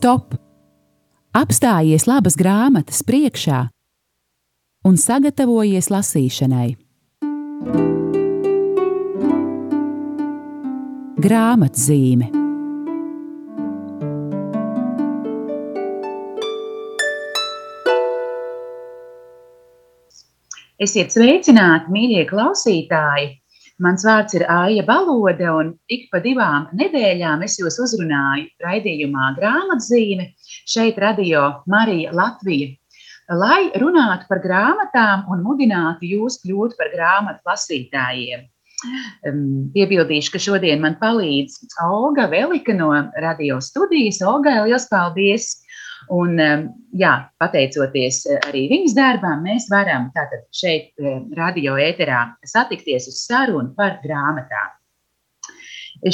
stop! 0.00 0.32
Apstājies 1.36 2.06
labas 2.08 2.34
grāmatas 2.40 3.02
priekšā 3.06 3.66
un 4.88 4.96
sagatavojies 4.96 5.90
lasīšanai. 5.92 6.70
Grāmatzīme 11.20 12.30
Esiet 20.80 21.12
sveicināti, 21.12 21.92
mīļie 21.92 22.24
klausītāji! 22.32 23.39
Mans 23.80 24.02
vārds 24.04 24.34
ir 24.36 24.42
Aija 24.52 24.82
Balode, 24.84 25.46
un 25.56 25.70
ik 25.88 26.10
pa 26.12 26.20
divām 26.20 26.66
nedēļām 26.76 27.44
es 27.46 27.56
jūs 27.60 27.78
uzrunāju 27.80 28.50
raidījumā 28.60 29.30
grāmatzīme 29.38 30.26
šeit 30.68 31.00
radio 31.00 31.46
Marija 31.70 32.12
Latvija, 32.12 32.74
lai 33.40 33.70
runātu 33.80 34.28
par 34.28 34.42
grāmatām 34.44 35.24
un 35.32 35.40
mudinātu 35.46 36.10
jūs 36.10 36.42
kļūt 36.42 36.76
par 36.76 36.92
grāmatu 36.92 37.40
lasītājiem. 37.48 38.44
Piebildīšu, 39.72 40.32
ka 40.34 40.40
šodien 40.40 40.84
man 40.84 40.98
palīdz 41.00 41.56
Olga 41.84 42.28
Velika 42.32 42.76
no 42.76 42.92
radio 43.24 43.60
studijas. 43.64 44.20
Olgai 44.24 44.58
liels 44.66 44.88
paldies! 44.92 45.54
Un, 46.10 46.34
um, 46.42 46.62
jā, 46.98 47.12
pateicoties 47.38 48.24
uh, 48.26 48.40
arī 48.48 48.64
viņas 48.72 48.96
darbām, 48.96 49.44
mēs 49.46 49.68
varam 49.70 50.08
tātad 50.14 50.42
šeit, 50.54 50.90
uh, 50.98 51.20
radio 51.38 51.76
ēterā, 51.78 52.24
satikties 52.50 53.06
uz 53.12 53.20
sarunu 53.28 53.70
par 53.76 54.00
grāmatām. 54.02 54.74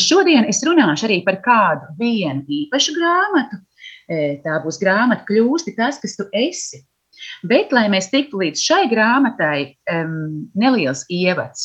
Šodien 0.03 0.49
es 0.51 0.61
runāšu 0.67 1.07
arī 1.07 1.21
par 1.25 1.39
kādu 1.45 1.89
vienu 2.01 2.45
īpašu 2.59 2.97
grāmatu. 2.97 3.63
Uh, 4.07 4.37
tā 4.45 4.59
būs 4.67 4.81
grāmata, 4.83 5.25
kļūsti 5.31 5.77
tas, 5.79 6.01
kas 6.03 6.19
tu 6.19 6.29
esi. 6.37 6.83
Bet, 7.49 7.73
lai 7.73 7.87
mēs 7.89 8.11
tiktu 8.13 8.43
līdz 8.43 8.61
šai 8.61 8.83
grāmatai, 8.91 9.79
neliels 10.53 11.07
ievads. 11.09 11.63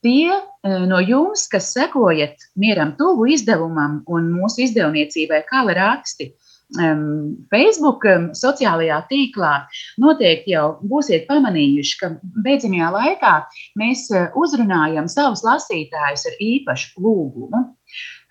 Tie 0.00 0.38
no 0.64 1.00
jums, 1.04 1.42
kas 1.52 1.68
sekojat 1.74 2.46
mieram 2.56 2.94
tuvu 2.96 3.26
izdevumam 3.34 3.98
un 4.08 4.30
mūsu 4.32 4.64
izdevniecībai, 4.64 5.42
kā 5.50 5.66
lai 5.68 5.76
raksti, 5.76 6.30
Facebook 6.74 8.02
sociālajā 8.34 8.98
tīklā 9.10 9.52
noteikti 10.02 10.50
jau 10.50 10.78
būsiet 10.82 11.28
pamanījuši, 11.28 11.98
ka 12.00 12.10
beidzamajā 12.42 12.88
laikā 12.90 13.34
mēs 13.78 14.10
eh, 14.10 14.26
uzrunājam 14.34 15.06
savus 15.08 15.44
lasītājus 15.46 16.26
ar 16.26 16.40
īpašu 16.42 17.02
lūgumu. 17.02 17.62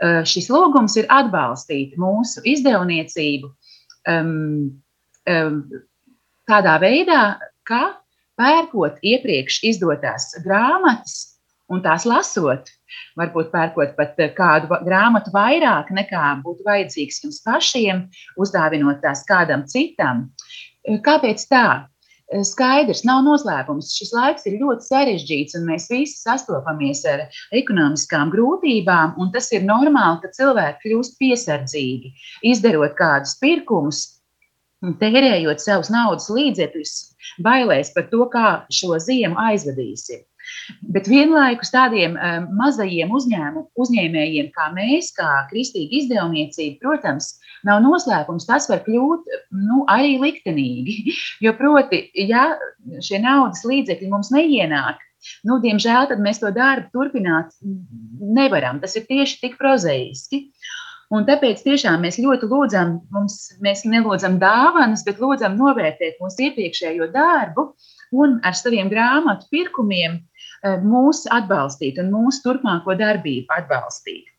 Eh, 0.03 0.23
šis 0.27 0.49
lūgums 0.51 0.97
ir 0.99 1.07
atbalstīt 1.09 1.95
mūsu 1.97 2.43
izdevniecību 2.43 3.53
tādā 6.45 6.73
veidā, 6.77 7.21
ka 7.65 7.79
pērkot 8.37 8.99
iepriekš 9.01 9.63
izdotās 9.71 10.35
grāmatas 10.43 11.34
un 11.71 11.81
tās 11.85 12.05
lasot, 12.09 12.69
varbūt 13.19 13.51
pērkot 13.53 13.95
pat 13.97 14.21
eh, 14.21 14.31
kādu 14.37 14.69
grāmatu 14.85 15.33
vairāk 15.33 15.91
nekā 15.95 16.27
būtu 16.45 16.65
vajadzīgs 16.67 17.23
jums 17.23 17.41
pašiem, 17.45 18.05
uzdāvinot 18.41 19.01
tās 19.03 19.25
kādam 19.29 19.65
citam. 19.71 20.29
Eh, 20.85 20.99
kāpēc 21.05 21.47
tā? 21.49 21.67
Eh, 22.33 22.41
skaidrs, 22.45 23.03
nav 23.05 23.23
noslēpums. 23.25 23.93
Šis 23.97 24.13
laiks 24.15 24.45
ir 24.49 24.59
ļoti 24.61 24.87
sarežģīts, 24.89 25.57
un 25.59 25.67
mēs 25.69 25.89
visi 25.93 26.17
sastopamies 26.21 27.03
ar 27.09 27.25
ekonomiskām 27.53 28.33
grūtībām. 28.33 29.17
Tas 29.33 29.51
ir 29.53 29.65
normāli, 29.65 30.21
ka 30.21 30.33
cilvēki 30.37 30.85
kļūst 30.85 31.17
piesardzīgi, 31.21 32.13
izdarot 32.53 32.97
kādus 32.97 33.37
pirkumus, 33.41 34.05
tērējot 35.01 35.61
savus 35.63 35.89
naudas 35.89 36.29
līdzekļus, 36.29 36.93
bailēs 37.41 37.93
par 37.95 38.09
to, 38.11 38.25
kā 38.29 38.49
šo 38.73 38.99
ziemu 39.01 39.37
aizvadīsim. 39.41 40.21
Bet 40.95 41.09
vienlaikus 41.11 41.71
tādiem 41.73 42.15
um, 42.17 42.47
mazajiem 42.59 43.11
uzņēmu, 43.15 43.65
uzņēmējiem 43.85 44.51
kā 44.55 44.69
mēs, 44.75 45.11
kā 45.17 45.29
kristīga 45.51 45.99
izdevniecība, 46.01 46.79
protams, 46.83 47.33
nav 47.67 47.81
noslēpums. 47.85 48.47
Tas 48.49 48.69
var 48.71 48.83
kļūt 48.85 49.33
nu, 49.65 49.83
arī 49.91 50.17
liktenīgi. 50.21 50.97
Jo, 51.43 51.51
proti, 51.57 51.99
ja 52.29 52.55
šie 53.03 53.19
naudas 53.21 53.65
līdzekļi 53.67 54.07
mums 54.09 54.31
neienāk, 54.33 55.01
nu, 55.47 55.59
diemžēl 55.61 56.15
mēs 56.23 56.39
to 56.41 56.51
darbu 56.55 56.89
turpināt 56.93 57.53
nevaram. 58.39 58.79
Tas 58.81 58.95
ir 58.97 59.05
tieši 59.09 59.41
tik 59.43 59.59
prozaiski. 59.59 60.45
Un 61.13 61.25
tāpēc 61.27 61.61
tiešām 61.61 62.01
mēs 62.01 62.17
ļoti 62.17 62.47
lūdzam, 62.49 62.95
mums, 63.13 63.35
mēs 63.61 63.83
nelūdzam 63.85 64.39
dāvanas, 64.41 65.03
bet 65.05 65.21
lūdzam 65.21 65.57
novērtēt 65.59 66.17
mūsu 66.21 66.47
iepriekšējo 66.47 67.11
darbu 67.13 67.67
un 68.17 68.39
ar 68.45 68.57
saviem 68.57 68.89
grāmatu 68.89 69.45
pirkumiem 69.53 70.23
mūs 70.83 71.25
atbalstīt 71.31 71.99
un 72.01 72.13
mūsu 72.13 72.43
turpmāko 72.45 72.95
darbību 72.99 73.53
atbalstīt. 73.59 74.31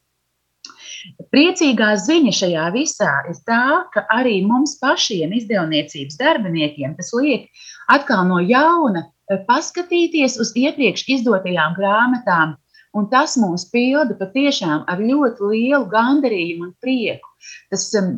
Priecīgā 1.31 1.93
ziņa 2.03 2.33
šajā 2.35 2.67
visā 2.75 3.13
ir 3.31 3.39
tā, 3.47 3.87
ka 3.95 4.03
arī 4.15 4.41
mums 4.47 4.77
pašiem, 4.81 5.35
izdevniecības 5.39 6.19
darbiniekiem, 6.19 6.97
tas 6.99 7.13
liek 7.15 7.47
atkal 7.93 8.25
no 8.31 8.41
jauna 8.43 9.05
eh, 9.07 9.43
paskatīties 9.49 10.39
uz 10.43 10.53
iepriekš 10.59 11.07
izdotajām 11.19 11.77
grāmatām, 11.79 12.57
un 12.97 13.09
tas 13.13 13.37
mūs 13.39 13.69
pilda 13.71 14.17
patiešām 14.19 14.87
ar 14.91 15.03
ļoti 15.03 15.51
lielu 15.53 15.85
gandarījumu 15.93 16.71
un 16.71 16.75
prieku. 16.83 17.29
Tas 17.71 17.87
um, 18.01 18.13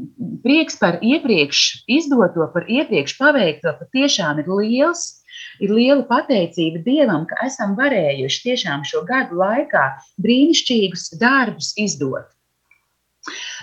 prieks 0.44 0.78
par 0.80 1.00
iepriekš 1.04 1.64
izdoto, 1.90 2.46
par 2.54 2.68
iepriekš 2.70 3.18
paveikto 3.18 3.74
patiešām 3.80 4.44
ir 4.44 4.52
liels, 4.60 5.17
ir 5.64 5.72
liela 5.74 6.04
pateicība 6.08 6.82
Dievam, 6.86 7.26
ka 7.28 7.38
esam 7.46 7.76
varējuši 7.78 8.44
tiešām 8.48 8.84
šo 8.88 9.04
gadu 9.08 9.40
laikā 9.40 9.84
brīnišķīgus 10.24 11.10
darbus 11.20 11.72
izdot. 11.80 12.28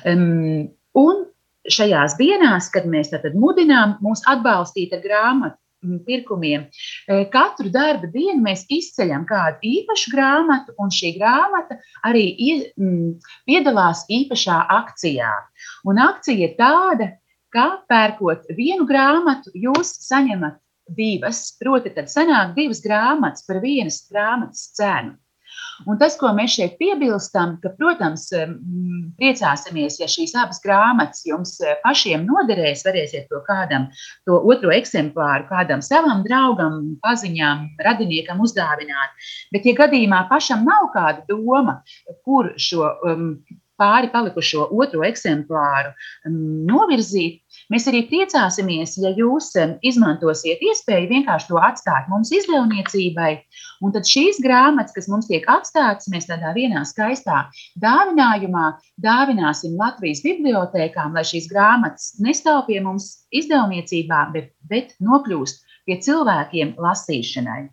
Um, 0.06 0.72
un 0.97 1.25
šajās 1.72 2.18
dienās, 2.19 2.69
kad 2.74 2.86
mēs 2.86 3.13
mudinām 3.34 3.97
mūs 4.06 4.22
atbalstīt 4.30 4.94
ar 4.94 5.02
grāmatu, 5.06 5.58
pirkumiem. 6.06 6.66
Eh, 7.08 7.25
katru 7.31 7.69
darba 7.69 8.07
dienu 8.12 8.42
mēs 8.46 8.66
izceļam 8.72 9.25
kādu 9.30 9.62
īpašu 9.62 10.13
grāmatu, 10.13 10.74
un 10.81 10.90
šī 10.90 11.16
grāmata 11.19 11.78
arī 12.06 12.25
piedalās 13.46 14.06
īpašā 14.09 14.66
akcijā. 14.80 15.31
Un 15.86 16.02
akcija 16.02 16.50
ir 16.50 16.56
tāda, 16.57 17.12
ka 17.53 17.81
pērkot 17.90 18.50
vienu 18.57 18.88
grāmatu, 18.90 19.53
jūs 19.53 19.94
saņemat 20.07 20.57
divas, 20.97 21.47
proti, 21.59 21.94
tad 21.96 22.09
sanāk 22.12 22.56
divas 22.57 22.81
grāmatas 22.85 23.46
par 23.47 23.62
vienas 23.63 24.03
grāmatas 24.12 24.69
cenu. 24.78 25.16
Un 25.90 25.97
tas, 26.00 26.16
ko 26.19 26.29
mēs 26.35 26.56
šeit 26.56 26.78
piebilstam, 26.79 27.57
ka, 27.63 27.72
protams, 27.79 28.28
priecāsimies, 29.19 29.97
ja 30.00 30.07
šīs 30.12 30.35
abas 30.40 30.62
grāmatas 30.63 31.25
jums 31.28 31.57
eh, 31.63 31.75
pašiem 31.84 32.24
noderēs, 32.28 32.85
varēsiet 32.88 33.28
to 33.31 33.41
kādam, 33.47 33.90
to 34.28 34.40
otro 34.40 34.72
eksemplāru, 34.75 35.47
kādam 35.51 35.84
savam 35.85 36.24
draugam, 36.28 36.95
paziņām, 37.03 37.68
radiniekam 37.88 38.41
uzdāvināt. 38.45 39.28
Bet, 39.56 39.68
ja 39.68 39.75
gadījumā 39.84 40.25
pašam 40.31 40.66
nav 40.68 40.90
kāda 40.95 41.25
doma, 41.29 41.81
kur 42.24 42.53
šo 42.62 42.90
um, 43.07 43.29
pāri 43.79 44.09
palikušo 44.12 44.69
otro 44.72 45.03
eksemplāru 45.07 45.91
um, 46.28 46.40
novirzīt, 46.69 47.41
mēs 47.73 47.87
arī 47.91 48.03
priecāsimies, 48.09 48.95
ja 49.01 49.11
jūs 49.17 49.51
izmantosiet 49.85 50.63
iespēju 50.65 51.09
vienkārši 51.11 51.49
to 51.51 51.61
atstāt 51.61 52.09
mums 52.11 52.31
izdevniecībai. 52.35 53.31
Un 53.83 53.93
tad 53.95 54.07
šīs 54.09 54.41
grāmatas, 54.43 54.95
kas 54.95 55.09
mums 55.11 55.29
tiek 55.29 55.45
atstātas, 55.51 56.09
mēs 56.11 56.29
tādā 56.29 56.53
vienā 56.55 56.85
skaistā 56.87 57.45
dāvinājumā 57.81 58.67
dāvināsim 59.03 59.77
Latvijas 59.79 60.23
bibliotēkām, 60.25 61.15
lai 61.15 61.25
šīs 61.27 61.50
grāmatas 61.51 62.13
nestāv 62.23 62.65
pie 62.69 62.81
mums 62.85 63.12
izdevniecībā, 63.35 64.27
bet, 64.35 64.53
bet 64.69 64.95
nokļūst 65.03 65.65
pie 65.85 66.00
cilvēkiem 66.01 66.77
lasīšanai. 66.81 67.65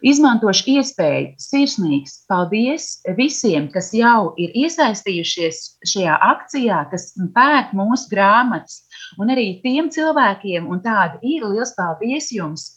Izmantošu 0.00 0.64
iespēju 0.78 1.34
sirsnīgs 1.44 2.22
paldies 2.30 2.86
visiem, 3.18 3.66
kas 3.72 3.90
jau 3.92 4.32
ir 4.40 4.54
iesaistījušies 4.56 5.58
šajā 5.92 6.14
akcijā, 6.24 6.78
kas 6.88 7.10
pērk 7.34 7.74
mūsu 7.76 8.08
grāmatas, 8.08 8.80
un 9.18 9.32
arī 9.34 9.60
tiem 9.64 9.90
cilvēkiem, 9.90 10.68
un 10.70 10.82
tādi 10.84 11.36
ir 11.36 11.48
liels 11.48 11.74
paldies 11.78 12.30
jums, 12.34 12.76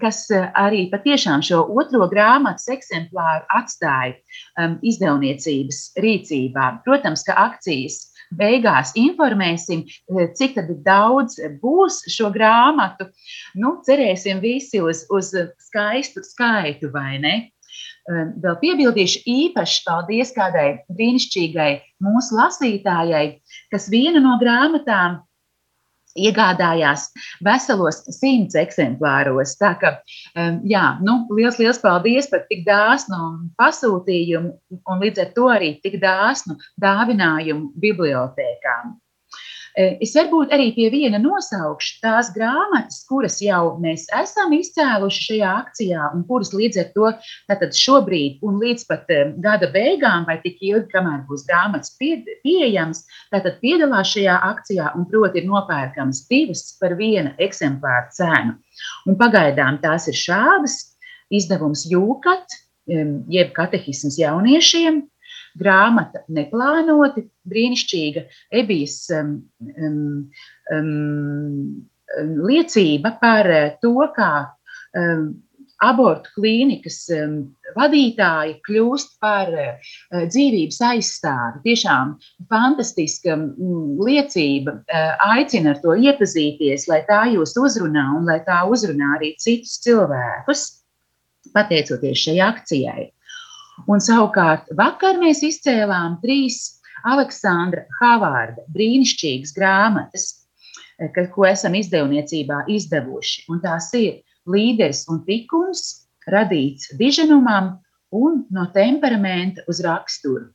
kas 0.00 0.26
arī 0.58 0.88
patiešām 0.92 1.42
šo 1.46 1.62
otro 1.80 2.04
grāmatas 2.10 2.68
eksemplāru 2.72 3.46
atstāja 3.56 4.16
um, 4.60 4.76
izdevniecības 4.84 5.80
rīcībā. 6.04 6.66
Protams, 6.84 7.24
ka 7.24 7.38
akcijas 7.48 8.10
beigās 8.36 8.92
informēsim, 8.98 9.84
eh, 9.86 10.28
cik 10.34 10.58
daudz 10.84 11.38
būs 11.62 12.02
šo 12.08 12.30
grāmatu. 12.32 13.08
Nu, 13.54 13.80
cerēsim 13.86 14.40
visi 14.40 14.80
uz, 14.80 15.06
uz 15.10 15.32
skaistu 15.58 16.22
skaitu, 16.22 16.92
vai 16.92 17.18
ne? 17.18 17.34
Eh, 18.10 18.26
vēl 18.42 18.56
piebildīšu 18.62 19.24
īpaši 19.26 19.82
paldies 19.86 20.32
kādai 20.32 20.80
brīnišķīgai 20.90 21.72
mūsu 22.02 22.38
lasītājai, 22.38 23.40
kas 23.70 23.90
vienu 23.90 24.20
no 24.20 24.38
grāmatām 24.40 25.20
iegādājās 26.28 27.08
veselos 27.46 28.02
simts 28.16 28.58
eksemplāros. 28.58 29.56
Tā 29.60 29.74
kā, 29.80 29.94
jā, 30.68 30.84
nu, 31.04 31.20
liels, 31.36 31.60
liels 31.62 31.80
paldies 31.82 32.30
par 32.30 32.46
tik 32.50 32.64
dāsnu 32.68 33.20
pasūtījumu 33.60 34.80
un 34.80 35.04
līdz 35.04 35.26
ar 35.26 35.30
to 35.36 35.52
arī 35.52 35.74
tik 35.84 36.00
dāsnu 36.02 36.58
dāvinājumu 36.82 37.72
bibliotēkām. 37.80 38.98
Es 39.78 40.14
varbūt 40.16 40.50
arī 40.54 40.70
pie 40.74 40.88
viena 40.90 41.20
nosaukšu 41.22 42.00
tās 42.02 42.30
grāmatas, 42.34 43.04
kuras 43.06 43.38
jau 43.42 43.76
mēs 43.82 44.08
esam 44.18 44.54
izcēluši 44.56 45.26
šajā 45.28 45.50
akcijā, 45.62 46.08
un 46.16 46.24
kuras 46.26 46.50
līdz 46.56 46.80
ar 46.82 46.88
to 46.96 47.12
tātad 47.50 47.76
šobrīd 47.78 48.42
un 48.46 48.58
līdz 48.62 48.86
pat 48.88 49.12
gada 49.44 49.70
beigām, 49.70 50.26
vai 50.26 50.40
tik 50.42 50.58
ilgi, 50.58 50.88
kamēr 50.94 51.22
būs 51.28 51.46
grāmatas 51.48 51.94
pie, 52.00 52.16
pieejamas, 52.42 53.04
tātad 53.30 53.60
piedalās 53.62 54.10
šajā 54.14 54.40
akcijā, 54.50 54.90
un 54.98 55.06
proti 55.10 55.42
ir 55.42 55.46
nopērkamas 55.50 56.24
divas 56.30 56.64
par 56.80 56.96
viena 56.98 57.36
eksemplāra 57.38 58.08
cenu. 58.16 58.56
Un 59.06 59.18
pagaidām 59.20 59.78
tās 59.84 60.08
ir 60.10 60.18
šādas 60.18 60.80
izdevums 61.30 61.86
Jūkat, 61.90 62.58
jeb 63.30 63.54
katehisms 63.54 64.18
jauniešiem, 64.18 65.04
grāmata 65.58 66.24
neplānoti, 66.28 67.26
brīnišķīga 67.50 68.24
ebijas 68.62 68.96
um, 69.16 69.36
um, 70.70 71.86
liecība 72.46 73.14
par 73.20 73.50
uh, 73.50 73.70
to, 73.82 73.94
kā 74.16 74.32
um, 74.98 75.30
abortu 75.80 76.32
klīnikas 76.36 76.98
um, 77.16 77.36
vadītāji 77.76 78.56
kļūst 78.66 79.14
par 79.22 79.52
uh, 79.54 79.94
dzīvības 80.12 80.80
aizstāvi. 80.90 81.62
Tiešām 81.64 82.16
fantastiska 82.50 83.36
um, 83.36 83.46
liecība. 84.04 84.80
Uh, 84.84 85.14
aicina 85.36 85.74
ar 85.74 85.80
to 85.84 85.96
iepazīties, 85.96 86.86
lai 86.90 87.00
tā 87.08 87.22
jūs 87.34 87.56
uzrunā 87.60 88.10
un 88.18 88.28
lai 88.28 88.40
tā 88.46 88.60
uzrunā 88.68 89.16
arī 89.18 89.34
citus 89.40 89.78
cilvēkus, 89.86 90.66
pateicoties 91.56 92.26
šai 92.26 92.38
akcijai. 92.44 93.08
Un 93.88 94.02
savukārt 94.02 94.68
vakar 94.76 95.18
mēs 95.20 95.42
izcēlām 95.46 96.18
trīs 96.24 96.80
Aleksandra 97.08 97.86
Havārda 98.00 98.66
brīnišķīgas 98.74 99.54
grāmatas, 99.56 100.26
eh, 100.98 101.26
ko 101.34 101.46
esam 101.48 101.74
izdevniecībā 101.78 102.64
izdevuši. 102.68 103.46
Un 103.48 103.60
tās 103.60 103.92
ir 103.94 104.20
līderis 104.46 105.06
un 105.08 105.24
tikums, 105.24 106.06
radīts 106.28 106.92
diženumam 106.98 107.78
un 108.12 108.44
no 108.50 108.66
temperamenta 108.74 109.64
uz 109.68 109.80
raksturu. 109.80 110.50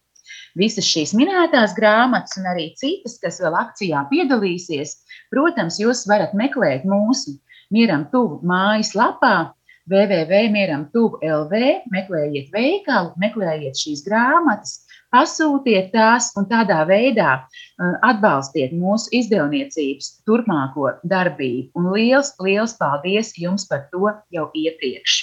Visas 0.55 0.85
šīs 0.87 1.13
minētās 1.17 1.75
grāmatas 1.77 2.37
un 2.39 2.47
arī 2.51 2.69
citas, 2.79 3.17
kas 3.21 3.39
vēl 3.43 3.55
akcijā 3.59 4.05
piedalīsies, 4.11 4.95
protams, 5.33 5.79
jūs 5.79 6.05
varat 6.09 6.33
meklēt 6.33 6.85
mūsu 6.87 7.35
mieram 7.71 8.05
tuvu 8.11 8.39
mājas 8.45 8.93
lapā, 8.95 9.53
www.mieram.lv, 9.91 11.61
meklējiet 11.93 12.51
veikalu, 12.53 13.11
meklējiet 13.21 13.77
šīs 13.77 14.01
grāmatas, 14.07 14.79
pasūtiet 15.13 15.91
tās 15.93 16.31
un 16.39 16.47
tādā 16.49 16.81
veidā 16.89 17.37
uh, 17.37 17.95
atbalstiet 18.09 18.73
mūsu 18.75 19.11
izdevniecības 19.19 20.11
turpmāko 20.27 20.95
darbību. 21.05 21.69
Un 21.77 21.91
liels, 21.93 22.33
liels 22.41 22.75
paldies 22.79 23.33
jums 23.39 23.67
par 23.69 23.85
to 23.93 24.11
jau 24.33 24.49
iepriekš. 24.57 25.19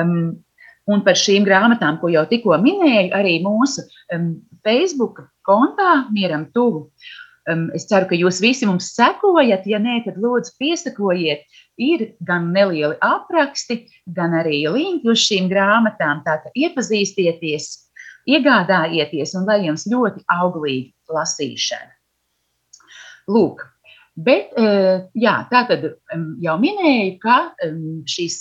Um, 0.00 0.36
un 0.90 1.04
par 1.06 1.16
šīm 1.18 1.46
grāmatām, 1.48 1.98
ko 2.00 2.12
jau 2.12 2.26
tikko 2.28 2.58
minēju, 2.60 3.10
arī 3.16 3.38
mūsu 3.44 3.86
um, 4.14 4.34
Facebook 4.66 5.24
kontā 5.46 6.04
Mieram 6.12 6.50
Tuvu. 6.52 6.90
Um, 7.50 7.66
es 7.76 7.84
ceru, 7.90 8.08
ka 8.08 8.16
jūs 8.16 8.38
visi 8.40 8.64
mums 8.68 8.92
sekojat. 8.96 9.66
Ja 9.68 9.80
nē, 9.82 9.98
tad 10.06 10.16
lūdzu 10.20 10.54
piesakojiet 10.60 11.44
ir 11.80 12.06
gan 12.24 12.48
nelieli 12.54 12.96
apraksti, 13.04 13.82
gan 14.16 14.36
arī 14.38 14.62
linki 14.72 15.10
uz 15.12 15.20
šīm 15.26 15.50
grāmatām. 15.52 16.22
Tātad 16.24 16.56
iepazīstieties, 16.56 17.68
iegādājieties 18.32 19.36
un 19.36 19.44
lai 19.50 19.60
jums 19.66 19.84
ļoti 19.92 20.24
auglīga 20.32 21.18
lasīšana. 21.18 21.92
Lūk, 23.28 23.60
bet 24.20 24.56
eh, 24.60 25.04
jā, 25.16 25.36
tā 25.52 25.64
tad 25.68 25.84
jau 26.44 26.56
minēju, 26.60 27.14
ka 27.20 27.38
šīs 28.08 28.40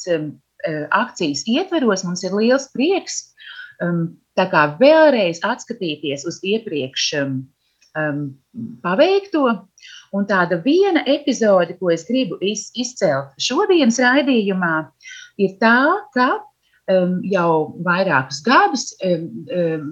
akcijas 0.96 1.44
ietveros 1.52 2.04
mums 2.08 2.24
ir 2.24 2.36
liels 2.40 2.70
prieks 2.72 3.34
tā 4.38 4.46
kā 4.52 4.64
vēlreiz 4.80 5.42
atskatīties 5.44 6.26
uz 6.30 6.40
iepriekš 6.44 7.10
paveikto 8.84 9.46
Un 10.14 10.28
tāda 10.30 10.60
viena 10.62 11.02
epizode, 11.10 11.74
ko 11.80 11.90
es 11.94 12.06
gribu 12.06 12.38
iz, 12.46 12.68
izcelt 12.78 13.34
šodienas 13.42 13.98
raidījumā, 14.02 14.74
ir 15.42 15.56
tā, 15.62 15.78
ka 16.14 16.28
um, 16.94 17.16
jau 17.26 17.74
vairākus 17.86 18.44
gadus 18.46 18.92
um, 19.02 19.24
um, 19.50 19.88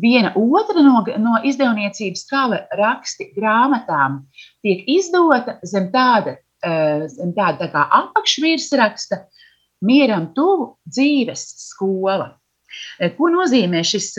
viena 0.00 0.32
otra 0.40 0.80
no, 0.84 1.02
no 1.20 1.40
izdevniecības 1.44 2.24
kava 2.30 2.62
raksti 2.80 3.28
grāmatām 3.36 4.22
tiek 4.64 4.88
izdota 4.88 5.58
zem 5.68 5.90
tāda, 5.92 6.38
uh, 6.64 7.04
zem 7.12 7.36
tāda 7.36 7.68
tā 7.74 7.84
apakšvirsraksta 8.02 9.26
Mieram 9.84 10.32
tuvu 10.34 10.72
dzīves 10.90 11.44
skola. 11.68 12.32
Eh, 12.98 13.14
ko 13.16 13.30
nozīmē 13.32 13.82
šis 13.86 14.12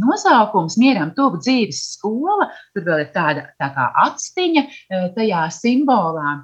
nosaukums, 0.00 0.78
mieram, 0.80 1.14
tuvu 1.16 1.40
dzīves 1.42 1.82
skola? 1.96 2.50
Tur 2.74 2.86
vēl 2.86 3.06
ir 3.06 3.10
tāda 3.16 3.48
tā 3.60 3.72
kā 3.74 3.90
atstiņa 4.06 4.66
eh, 4.68 5.10
tajā 5.16 5.48
simbolā. 5.54 6.38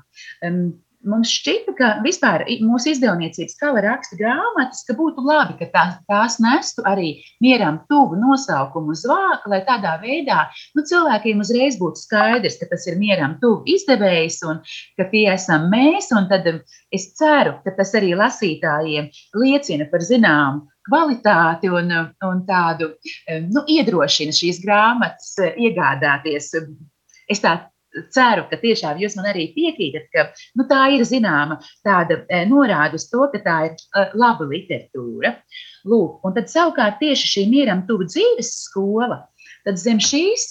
Mums 1.07 1.31
šķita, 1.31 1.73
ka 1.79 1.89
vispār 2.03 2.43
mūsu 2.67 2.91
izdevniecības 2.91 3.55
kala 3.61 3.83
raksta 3.85 4.17
grāmatas, 4.19 4.83
ka 4.89 4.97
būtu 4.99 5.23
labi, 5.23 5.55
ka 5.61 5.69
tā, 5.71 5.85
tās 6.11 6.39
nestu 6.43 6.83
arī 6.89 7.13
mieram 7.45 7.79
tuvu 7.91 8.19
nosaukumu 8.19 8.91
uz 8.97 9.05
vāka, 9.07 9.47
lai 9.53 9.61
tādā 9.69 9.95
veidā 10.03 10.49
nu, 10.75 10.83
cilvēkiem 10.83 11.45
uzreiz 11.45 11.79
būtu 11.79 12.03
skaidrs, 12.03 12.59
ka 12.59 12.67
tas 12.73 12.89
ir 12.91 12.99
mieram 12.99 13.37
tuvu 13.43 13.63
izdevējs 13.77 14.41
un 14.51 14.63
ka 14.99 15.07
tie 15.13 15.29
esam 15.37 15.71
mēs. 15.71 16.11
Tad 16.33 16.49
es 16.95 17.11
ceru, 17.19 17.55
ka 17.63 17.77
tas 17.79 17.95
arī 17.99 18.17
lasītājiem 18.19 19.13
liecina 19.39 19.87
par 19.93 20.03
zināmu 20.03 20.67
kvalitāti 20.89 21.71
un, 21.73 21.93
un 22.27 22.43
tādu 22.49 22.93
nu, 23.51 23.65
iedrošina 23.67 24.35
šīs 24.35 24.63
grāmatas 24.65 25.35
iegādāties. 25.55 26.53
Es 27.31 27.43
tā 27.43 27.59
ceru, 28.13 28.45
ka 28.51 28.59
tiešām 28.61 28.99
jūs 29.01 29.17
man 29.19 29.29
arī 29.31 29.49
piekrītat, 29.55 30.09
ka 30.13 30.27
nu, 30.59 30.67
tā 30.69 30.83
ir 30.97 31.05
zināma 31.09 31.59
tāda 31.87 32.21
norāde 32.51 32.99
uz 33.01 33.07
to, 33.11 33.27
ka 33.33 33.41
tā 33.45 33.57
ir 33.71 34.11
laba 34.19 34.47
literatūra. 34.49 35.37
Lūk, 35.89 36.21
un 36.27 36.37
tad 36.37 36.51
savukārt 36.53 37.01
tieši 37.03 37.33
šī 37.35 37.47
mieram 37.53 37.87
tuvu 37.89 38.09
dzīves 38.11 38.53
skola. 38.67 39.25
Tad 39.67 39.81
zem, 39.83 39.99
šīs, 40.03 40.51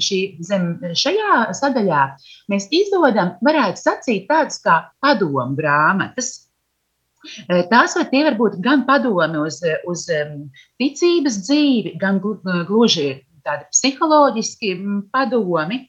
šī, 0.00 0.18
zem 0.48 0.62
šajā 0.96 1.40
sadaļā 1.56 2.04
mēs 2.48 2.70
izdodam, 2.72 3.34
varētu 3.44 3.80
sacīt, 3.80 4.24
tādas 4.30 4.60
kā 4.64 4.78
padomu 5.04 5.58
grāmatas, 5.58 6.49
Tās 7.70 7.96
var, 7.98 8.06
var 8.12 8.36
būt 8.38 8.60
gan 8.64 8.86
padomi 8.88 9.42
uz, 9.44 9.60
uz 9.88 10.06
ticības 10.80 11.40
dzīvi, 11.46 11.96
gan 12.00 12.20
gluži 12.22 13.10
tādi 13.44 13.68
psiholoģiski 13.72 14.72
padomi. 15.12 15.82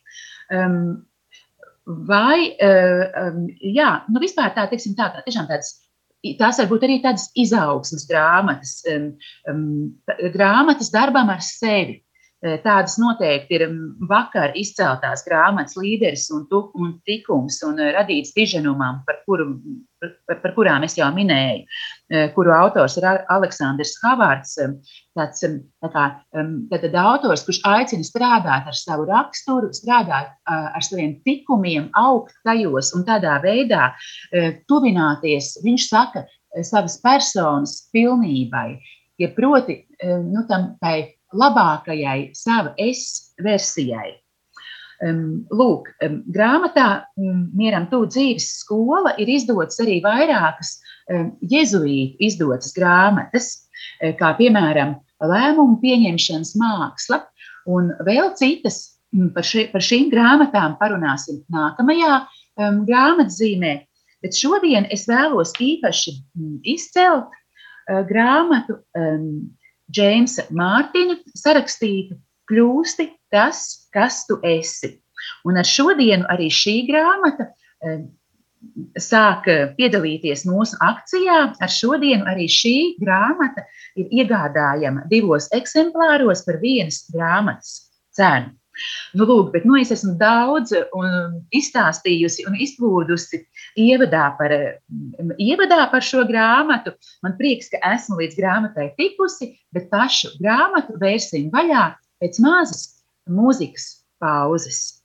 Vai, 2.12 2.38
jā, 2.60 3.92
nu 4.12 4.22
vispār 4.22 4.52
tā, 4.56 4.68
teiksim, 4.70 4.94
tā, 5.00 5.10
tā 5.16 5.24
tiešām 5.26 5.48
tādas 5.50 5.80
tās 6.38 6.60
var 6.62 6.70
būt 6.70 6.86
arī 6.86 7.00
tādas 7.02 7.30
izaugsmas 7.40 8.06
grāmatas, 8.10 8.76
grāmatas 10.36 10.92
darbam 10.94 11.32
ar 11.34 11.42
sevi. 11.46 12.02
Tādas 12.41 12.95
noteikti 12.98 13.53
ir 13.53 13.67
vakar 14.10 14.55
izceltās 14.57 15.21
grāmatas 15.27 15.75
līderis 15.77 16.24
un, 16.33 16.48
tu, 16.50 16.63
un 16.74 16.95
tikums 17.05 17.60
un 17.67 17.77
radīts 17.93 18.33
diženumam, 18.33 19.03
par, 19.05 19.19
kuru, 19.27 19.45
par, 20.01 20.39
par 20.41 20.55
kurām 20.55 20.81
es 20.88 20.98
jau 20.98 21.12
minēju, 21.13 21.67
kuru 22.33 22.55
autors 22.55 22.98
ir 22.98 23.05
Aleksandrs 23.05 23.93
Havārds. 24.01 24.55
Tāds, 25.13 25.45
tā 25.45 25.91
kā, 25.93 26.07
tad 26.74 27.00
autors, 27.03 27.45
kurš 27.45 27.62
aicina 27.75 28.10
strādāt 28.10 28.74
ar 28.74 28.79
savu 28.79 29.05
raksturu, 29.12 29.69
strādāt 29.77 30.33
ar 30.50 30.81
saviem 30.81 31.19
tikumiem, 31.21 31.91
augt 31.93 32.33
tajos 32.48 32.89
un 32.98 33.05
tādā 33.05 33.38
veidā 33.45 33.91
tuvināties, 34.65 35.60
viņš 35.62 35.89
saka, 35.93 36.25
savas 36.65 36.98
personas 37.05 37.83
pilnībai. 37.93 38.79
Ja 39.21 39.29
proti, 39.29 39.83
nu, 40.01 40.41
tam, 40.50 40.71
tai 40.81 41.21
labākajai 41.38 42.32
sava 42.38 42.74
es 42.80 43.34
versijai. 43.42 44.18
Um, 45.02 45.48
lūk, 45.50 45.88
um, 46.06 46.20
grāmatā 46.30 46.88
um, 47.18 47.48
Mieram 47.58 47.88
Tū 47.90 48.04
dzīves 48.06 48.52
skola 48.62 49.16
ir 49.18 49.32
izdotas 49.34 49.82
arī 49.82 49.98
vairākas 50.04 50.76
um, 51.10 51.32
jezuītu 51.42 52.22
izdotas 52.22 52.76
grāmatas, 52.78 53.56
kā 54.18 54.30
piemēram 54.38 54.96
lēmumu 55.26 55.80
pieņemšanas 55.82 56.52
māksla 56.58 57.22
un 57.70 57.90
vēl 58.06 58.32
citas 58.38 58.82
par, 59.34 59.46
ši, 59.46 59.68
par 59.74 59.84
šīm 59.86 60.10
grāmatām 60.12 60.78
parunāsim 60.80 61.42
nākamajā 61.54 62.20
um, 62.22 62.84
grāmatzīmē. 62.88 63.74
Bet 64.22 64.38
šodien 64.38 64.86
es 64.94 65.08
vēlos 65.10 65.54
īpaši 65.58 66.14
mm, 66.14 66.58
izcelt 66.76 67.32
uh, 67.32 68.02
grāmatu 68.10 68.78
um, 68.98 69.50
Džeimsa 69.91 70.48
Mārtiņa 70.55 71.19
sarakstītu 71.38 72.17
Kļūsti 72.51 73.07
tas, 73.31 73.88
kas 73.93 74.25
tu 74.27 74.39
esi. 74.43 74.98
Un 75.48 75.60
ar 75.62 75.67
šodienu 75.67 76.25
arī 76.33 76.50
šī 76.51 76.74
grāmata 76.89 77.51
um, 77.86 78.07
sāk 79.00 79.48
piedalīties 79.77 80.45
mūsu 80.50 80.77
akcijā. 80.86 81.38
Ar 81.62 81.71
šodienu 81.71 82.27
arī 82.29 82.48
šī 82.51 82.75
grāmata 83.01 83.65
ir 84.00 84.10
iegādājama 84.21 85.07
divos 85.12 85.50
eksemplāros 85.55 86.43
par 86.48 86.60
vienas 86.63 87.03
grāmatas 87.13 87.77
cenu. 88.17 88.51
Nu, 89.17 89.25
lūk, 89.27 89.50
bet 89.53 89.65
nu, 89.67 89.75
es 89.77 89.91
esmu 89.93 90.13
daudz 90.19 90.71
un 90.95 91.41
izstāstījusi 91.53 92.45
un 92.48 92.55
izplūdusi 92.65 93.41
ievadā 93.80 94.25
par, 94.38 94.54
ievadā 95.40 95.82
par 95.92 96.06
šo 96.06 96.24
grāmatu. 96.30 96.94
Man 97.24 97.36
prieks, 97.40 97.72
ka 97.72 97.82
esmu 97.94 98.20
līdz 98.22 98.38
grāmatai 98.40 98.92
tikusi, 99.00 99.54
bet 99.75 99.90
pašu 99.94 100.34
grāmatu 100.42 100.98
vērsim 101.01 101.50
vaļā 101.54 101.92
pēc 102.22 102.42
mazas 102.44 102.88
mūzikas 103.30 103.88
pauzes. 104.22 105.00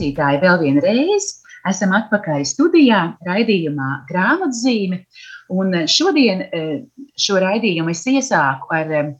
Klausītāji, 0.00 0.40
vēl 0.40 0.58
vienu 0.60 0.80
reizi 0.80 1.40
esam 1.68 1.92
atpakaļ 1.92 2.44
studijā, 2.48 3.16
raidījumā 3.26 4.06
grāmatzīme. 4.08 5.04
Un 5.52 5.74
šodien 5.86 6.40
eh, 6.46 6.86
šo 7.18 7.40
raidījumu 7.42 7.90
es 7.92 8.06
iesāku 8.06 8.70
ar 8.72 8.90
eh, 8.90 9.10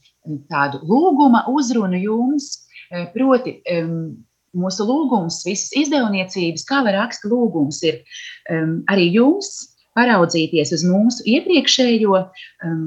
tādu 0.48 0.80
lūguma 0.88 1.44
uzrunu 1.52 2.00
jums, 2.00 2.66
eh, 2.90 3.10
proti 3.12 3.60
mūsu 4.56 4.86
lūgums, 4.86 5.42
visas 5.44 5.70
izdevniecības, 5.76 6.64
kā 6.66 6.80
var 6.82 6.96
raksta 6.96 7.28
lūgums, 7.30 7.84
ir 7.86 8.00
arī 8.90 9.04
jums 9.14 9.76
paraudzīties 9.94 10.72
uz 10.74 10.82
mūsu 10.82 11.22
iepriekšējo 11.28 12.16
um, 12.18 12.80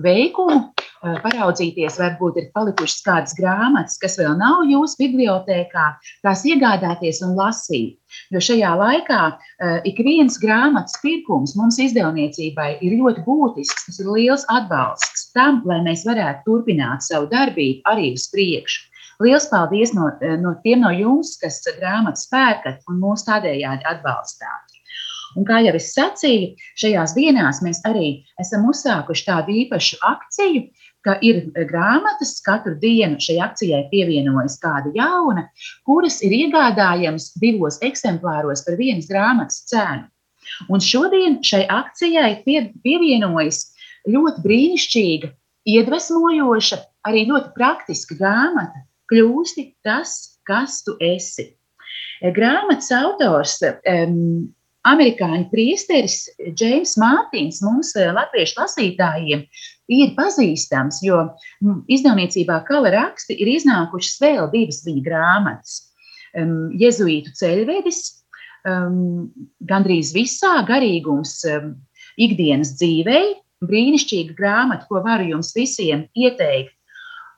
veikumu, 0.00 0.70
paraudzīties, 1.00 1.96
varbūt 2.00 2.38
ir 2.40 2.48
palikušas 2.54 3.04
kādas 3.06 3.36
grāmatas, 3.38 3.96
kas 4.00 4.18
vēl 4.20 4.34
nav 4.38 4.66
jūsu 4.68 4.98
bibliotēkā, 5.00 5.86
tās 6.26 6.44
iegādāties 6.48 7.22
un 7.24 7.36
lasīt. 7.38 7.96
Jo 8.34 8.42
šajā 8.42 8.72
laikā 8.76 9.20
uh, 9.30 9.78
ik 9.86 10.00
viens 10.04 10.36
grāmatas 10.42 10.98
pirkums 11.02 11.54
mums 11.56 11.78
izdevniecībai 11.80 12.72
ir 12.84 12.98
ļoti 13.00 13.24
būtisks, 13.26 13.86
tas 13.88 14.00
ir 14.02 14.10
liels 14.10 14.44
atbalsts 14.52 15.30
tam, 15.36 15.62
lai 15.64 15.80
mēs 15.86 16.04
varētu 16.08 16.44
turpināt 16.48 17.06
savu 17.06 17.30
darbību 17.30 17.86
arī 17.90 18.12
uz 18.18 18.26
priekšu. 18.34 18.88
Liels 19.20 19.50
paldies 19.52 19.92
no, 19.92 20.08
no 20.40 20.54
tiem 20.64 20.80
no 20.80 20.90
jums, 20.96 21.34
kas 21.40 21.60
grāmatas 21.76 22.24
pērkat 22.32 22.80
un 22.88 23.00
mūs 23.02 23.26
tādējādi 23.28 23.84
atbalstāt. 23.88 24.80
Un 25.38 25.46
kā 25.46 25.60
jau 25.62 25.74
es 25.78 25.92
sacīju, 25.94 26.54
šajās 26.80 27.14
dienās 27.14 27.60
mēs 27.62 27.82
arī 27.86 28.24
esam 28.42 28.64
uzsākuši 28.70 29.26
tādu 29.28 29.54
īpašu 29.62 30.00
akciju, 30.08 30.64
ka 31.06 31.16
ir 31.24 31.42
grāmatas, 31.70 32.36
katru 32.44 32.74
dienu 32.80 33.20
šai 33.22 33.38
akcijai 33.44 33.86
pievienojas 33.92 34.58
kāda 34.62 34.92
jauna, 34.96 35.46
kuras 35.88 36.20
ir 36.26 36.34
iegādājamas 36.36 37.30
divos 37.40 37.80
eksemplāros 37.86 38.64
par 38.66 38.76
vienas 38.80 39.08
grāmatas 39.10 39.64
cenu. 39.70 40.08
Un 40.68 40.82
šodien 40.84 41.38
šai 41.46 41.64
akcijai 41.70 42.42
pie, 42.44 42.60
pievienojas 42.84 43.70
ļoti 44.10 44.44
brīnišķīga, 44.44 45.32
iedvesmojoša, 45.70 46.80
arī 47.08 47.26
ļoti 47.30 47.52
praktiska 47.56 48.16
grāmata. 48.20 48.84
Kļūsti 49.10 49.64
tas, 49.84 50.38
kas 50.46 50.80
tu 50.86 50.94
esi. 51.02 51.50
Grāmatas 52.36 52.90
autors 52.94 53.56
um, 53.64 54.50
amerikāņu 54.88 55.48
priesteris 55.52 56.22
Džeims 56.56 56.96
Mārtiņš 57.00 57.60
mums, 57.66 57.92
eh, 57.96 58.12
latviešu 58.16 58.60
lasītājiem, 58.60 59.44
ir 59.90 60.14
pazīstams, 60.16 61.02
jo 61.04 61.20
mm, 61.60 61.84
izdevniecībā 61.90 62.60
Kala 62.68 62.92
raksti 62.94 63.36
ir 63.42 63.52
iznākušas 63.56 64.20
vēl 64.22 64.48
divas 64.54 64.82
viņa 64.86 65.04
grāmatas. 65.04 65.76
Um, 66.30 66.70
Jēzuītu 66.78 67.34
ceļvedis, 67.34 68.00
um, 68.70 69.28
gandrīz 69.66 70.14
visā 70.14 70.60
garīgums 70.68 71.40
um, 71.50 71.72
ikdienas 72.20 72.76
dzīvei, 72.78 73.34
brīnišķīga 73.66 74.36
grāmata, 74.38 74.86
ko 74.88 75.02
varu 75.04 75.34
jums 75.34 75.50
visiem 75.56 76.06
ieteikt. 76.16 76.72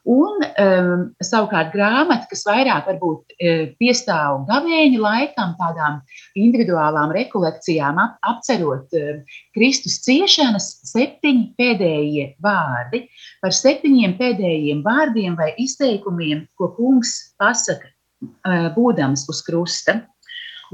Un 0.02 0.42
um, 0.42 1.02
savukārt 1.22 1.70
grāmata, 1.70 2.26
kas 2.26 2.40
vairāk 2.42 2.88
varbūt 2.90 3.36
e, 3.38 3.52
piestāv 3.78 4.40
gavēņa 4.48 4.98
laikam, 4.98 5.52
tādām 5.60 6.00
individuālām 6.34 7.14
rekolekcijām, 7.14 8.00
ap, 8.02 8.16
apcerot 8.26 8.96
uh, 8.98 9.22
Kristus 9.54 10.00
ciešanas, 10.02 10.66
septiņi 10.90 11.52
pēdējie 11.54 12.26
vārdi 12.42 13.04
par 13.44 13.54
septiņiem 13.54 14.18
pēdējiem 14.18 14.82
vārdiem 14.82 15.38
vai 15.38 15.52
izteikumiem, 15.62 16.48
ko 16.58 16.72
kungs 16.74 17.14
pasaka, 17.38 17.86
uh, 17.86 18.72
būdams 18.74 19.28
uz 19.30 19.44
krusta. 19.46 20.00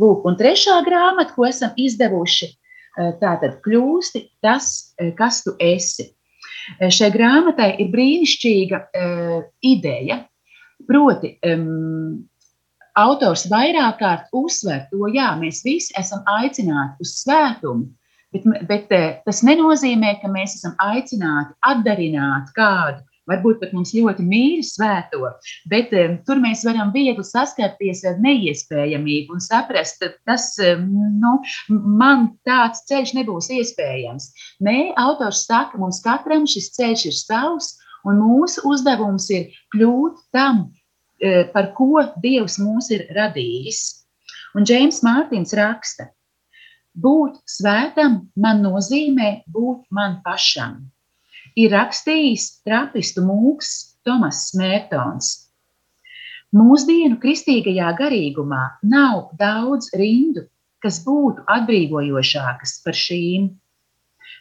Lūk, 0.00 0.24
un 0.24 0.40
trešā 0.40 0.80
grāmata, 0.88 1.36
ko 1.36 1.44
esam 1.50 1.76
izdevuši, 1.76 2.48
uh, 2.48 3.12
tātad 3.20 3.60
kļūsti 3.60 4.24
tas, 4.40 4.94
kas 5.20 5.44
tu 5.44 5.52
esi. 5.60 6.14
Eh, 6.76 6.90
šai 6.92 7.10
grāmatai 7.14 7.70
ir 7.82 7.92
brīnišķīga 7.92 8.80
uh, 8.84 9.38
ideja. 9.64 10.20
Proti, 10.88 11.34
um, 11.48 12.18
autors 12.98 13.46
vairāk 13.50 13.98
kārt 14.02 14.28
uzsver 14.36 14.84
to, 14.92 15.08
ka 15.14 15.32
mēs 15.40 15.62
visi 15.66 15.94
esam 15.98 16.22
aicināti 16.28 17.04
uz 17.04 17.16
svētumu, 17.22 17.88
bet, 18.34 18.46
bet 18.68 18.94
uh, 18.94 19.08
tas 19.26 19.42
nenozīmē, 19.46 20.18
ka 20.22 20.30
mēs 20.32 20.58
esam 20.60 20.76
aicināti 20.84 21.56
atdarināt 21.72 22.52
kādu 22.56 23.02
varbūt 23.28 23.60
pat 23.62 23.74
mums 23.76 23.92
ļoti 23.96 24.24
mīl 24.26 24.62
svēto, 24.66 25.30
bet 25.70 25.92
um, 25.96 26.16
tur 26.26 26.40
mēs 26.42 26.64
varam 26.66 26.92
viegli 26.94 27.24
saskarties 27.26 28.04
ar 28.08 28.18
neiespējamību 28.24 29.36
un 29.36 29.44
saprast, 29.44 30.04
tas 30.28 30.50
um, 30.64 30.88
nu, 31.20 31.34
man 31.68 32.30
tāds 32.48 32.84
ceļš 32.88 33.14
nebūs 33.20 33.50
iespējams. 33.58 34.30
Nē, 34.64 34.78
autors 35.00 35.44
saka, 35.48 35.78
mums 35.80 36.02
katram 36.04 36.48
šis 36.48 36.72
ceļš 36.78 37.06
ir 37.10 37.16
savs, 37.18 37.74
un 38.08 38.20
mūsu 38.22 38.64
uzdevums 38.68 39.28
ir 39.34 39.48
kļūt 39.74 40.28
tam, 40.34 40.68
uh, 40.68 41.42
par 41.54 41.72
ko 41.78 42.04
Dievs 42.24 42.58
mūs 42.62 42.92
ir 42.94 43.08
radījis. 43.16 43.82
Un 44.56 44.64
Džeims 44.64 45.02
Mārtiņš 45.04 45.50
raksta, 45.58 46.08
būt 46.98 47.36
svētam 47.46 48.22
man 48.40 48.62
nozīmē 48.64 49.42
būt 49.52 49.84
man 49.94 50.22
pašam 50.24 50.86
ir 51.56 51.72
rakstījis 51.72 52.48
trapistu 52.66 53.24
mūks 53.24 53.70
Tomas 54.04 54.48
Smērtons. 54.50 55.30
Mūsdienu 56.56 57.18
kristīgajā 57.20 57.92
garīgumā 57.98 58.62
nav 58.82 59.28
daudz 59.40 59.90
rindu, 60.00 60.46
kas 60.82 61.02
būtu 61.04 61.44
atbrīvojošākas 61.54 62.78
par 62.84 62.96
šīm. 62.96 63.50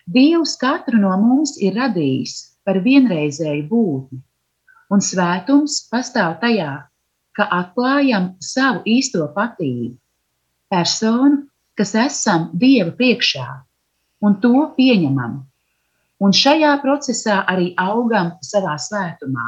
Dievs 0.08 0.56
katru 0.62 1.02
no 1.02 1.12
mums 1.20 1.58
ir 1.60 1.76
radījis 1.76 2.38
par 2.64 2.80
vienreizēju 2.86 3.66
būtni, 3.68 4.22
un 4.92 5.04
svētums 5.04 5.82
pastāv 5.92 6.38
tajā, 6.44 6.72
ka 7.36 7.48
atklājam 7.60 8.32
savu 8.40 8.86
īsto 8.88 9.28
patību, 9.36 9.98
personu, 10.72 11.44
kas 11.78 11.94
esam 12.08 12.50
Dieva 12.56 12.96
priekšā, 12.96 13.48
un 14.24 14.40
to 14.42 14.56
pieņemam 14.80 15.42
un 16.24 16.34
šajā 16.34 16.74
procesā 16.84 17.42
arī 17.52 17.72
augam 17.82 18.34
savā 18.46 18.76
svētumā. 18.82 19.48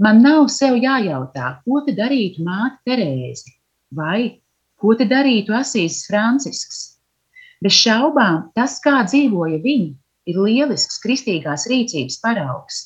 Man 0.00 0.22
nav 0.24 0.46
sev 0.48 0.78
jājautā, 0.80 1.58
ko 1.64 1.82
te 1.84 1.92
darītu 1.96 2.44
māte 2.46 2.80
Terēze 2.88 3.52
vai 3.96 4.40
ko 4.80 4.94
te 4.96 5.04
darītu 5.04 5.52
Asīzes 5.56 6.06
Francisks. 6.08 6.78
Bez 7.60 7.76
šaubām 7.76 8.46
tas, 8.56 8.78
kā 8.80 9.02
dzīvoja 9.04 9.58
viņi, 9.60 9.90
ir 10.30 10.38
lielisks 10.40 11.00
kristīgās 11.02 11.66
rīcības 11.68 12.16
paraugs. 12.22 12.78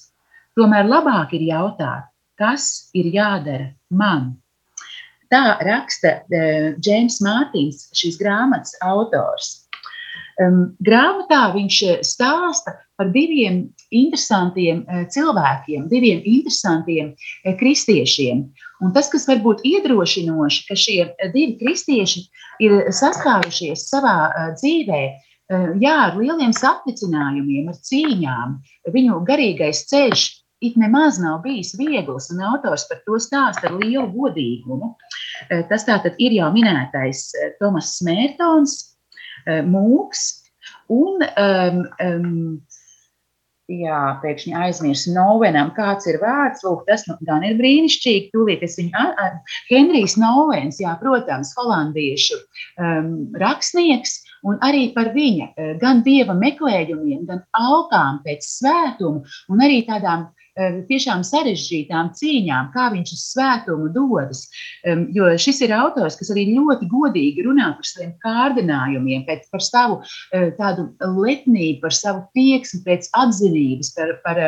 Tomēr 0.59 0.89
labāk 0.89 1.37
ir 1.39 1.47
jautāt, 1.53 2.09
kas 2.39 2.91
ir 2.95 3.13
jādara 3.15 3.71
man. 3.91 4.33
Tā 5.31 5.57
raksta 5.67 6.21
Džeims 6.31 7.21
uh, 7.21 7.27
Mārtiņš, 7.27 7.87
šīs 7.97 8.19
grāmatas 8.21 8.75
autors. 8.83 9.64
Um, 10.43 10.73
grāmatā 10.83 11.53
viņš 11.55 11.77
eh, 11.87 11.99
stāsta 12.03 12.73
par 12.99 13.11
diviem 13.15 13.69
interesantiem 13.95 14.81
uh, 14.83 15.05
cilvēkiem, 15.11 15.85
diviem 15.91 16.25
interesantiem 16.27 17.13
uh, 17.15 17.53
kristiešiem. 17.61 18.41
Un 18.83 18.95
tas, 18.97 19.07
kas 19.13 19.29
var 19.31 19.39
būt 19.45 19.63
iedrošinoši, 19.63 20.65
ka 20.67 20.75
šie 20.79 20.99
divi 21.31 21.55
kristieši 21.61 22.25
ir 22.67 22.75
saskārušies 22.91 23.87
savā 23.89 24.51
dzīvē, 24.59 25.03
jā, 25.81 25.95
ar 25.95 26.17
lieliem 26.19 26.53
saplicinājumiem, 26.53 27.71
ar 27.71 27.79
cīņām. 27.87 28.57
Viņu 28.93 29.21
garīgais 29.29 29.85
ceļš 29.89 30.25
it 30.67 30.77
nemaz 30.81 31.21
nav 31.23 31.41
bijis 31.47 31.73
viegls, 31.79 32.29
un 32.35 32.43
autors 32.51 32.85
par 32.91 33.01
to 33.07 33.21
stāsta 33.23 33.71
ar 33.71 33.79
lielu 33.79 34.09
godīgumu. 34.13 34.91
Tas 35.71 35.87
tātad 35.87 36.19
ir 36.19 36.37
jau 36.37 36.51
minētais 36.53 37.31
Tomas 37.63 37.95
Smērtons, 38.01 38.77
Eh, 38.77 38.94
mūks. 39.47 40.25
Un, 40.93 41.21
um, 41.37 41.81
um, 42.01 42.31
jā, 43.69 44.01
pēkšņi 44.23 44.55
aizmirsu 44.61 45.15
Novenam, 45.15 45.73
kāds 45.77 46.09
ir 46.11 46.19
vārds. 46.23 46.65
Lūk, 46.67 46.85
tas 46.89 47.07
nu, 47.09 47.17
gan 47.29 47.45
ir 47.47 47.57
brīnišķīgi. 47.61 48.31
Tūlīt 48.35 48.65
es 48.67 48.77
viņu, 48.81 48.93
ar, 49.01 49.41
Henrijs 49.71 50.19
Novens, 50.21 50.81
jā, 50.83 50.95
protams, 51.01 51.55
holandiešu 51.59 52.39
um, 52.41 53.11
rakstnieks, 53.41 54.21
un 54.45 54.61
arī 54.65 54.91
par 54.97 55.13
viņa 55.17 55.51
eh, 55.51 55.75
gan 55.81 56.03
dieva 56.05 56.37
meklējumiem, 56.37 57.25
gan 57.31 57.45
alkām 57.57 58.21
pēc 58.27 58.45
svētuma, 58.45 59.25
un 59.53 59.65
arī 59.65 59.85
tādām 59.89 60.29
Eh, 60.29 60.44
tiešām 60.89 61.25
sarežģītām 61.27 62.13
cīņām, 62.15 62.71
kā 62.75 62.89
viņš 62.95 63.13
uz 63.17 63.23
svētumu 63.33 63.89
dodas. 63.95 64.45
Jo 65.17 65.33
šis 65.41 65.61
ir 65.67 65.75
autors, 65.75 66.19
kas 66.21 66.31
arī 66.35 66.47
ļoti 66.53 66.89
godīgi 66.91 67.45
runā 67.47 67.73
par 67.75 67.89
saviem 67.89 68.15
kārdinājumiem, 68.23 69.27
par 69.27 69.65
savu 69.65 70.01
eh, 70.33 70.51
tādu 70.59 70.89
lepnību, 71.01 71.81
par 71.83 71.97
savu 71.97 72.25
tieksmi 72.37 72.85
pēc 72.87 73.11
atzinības, 73.19 73.95
par, 73.97 74.17
par, 74.25 74.43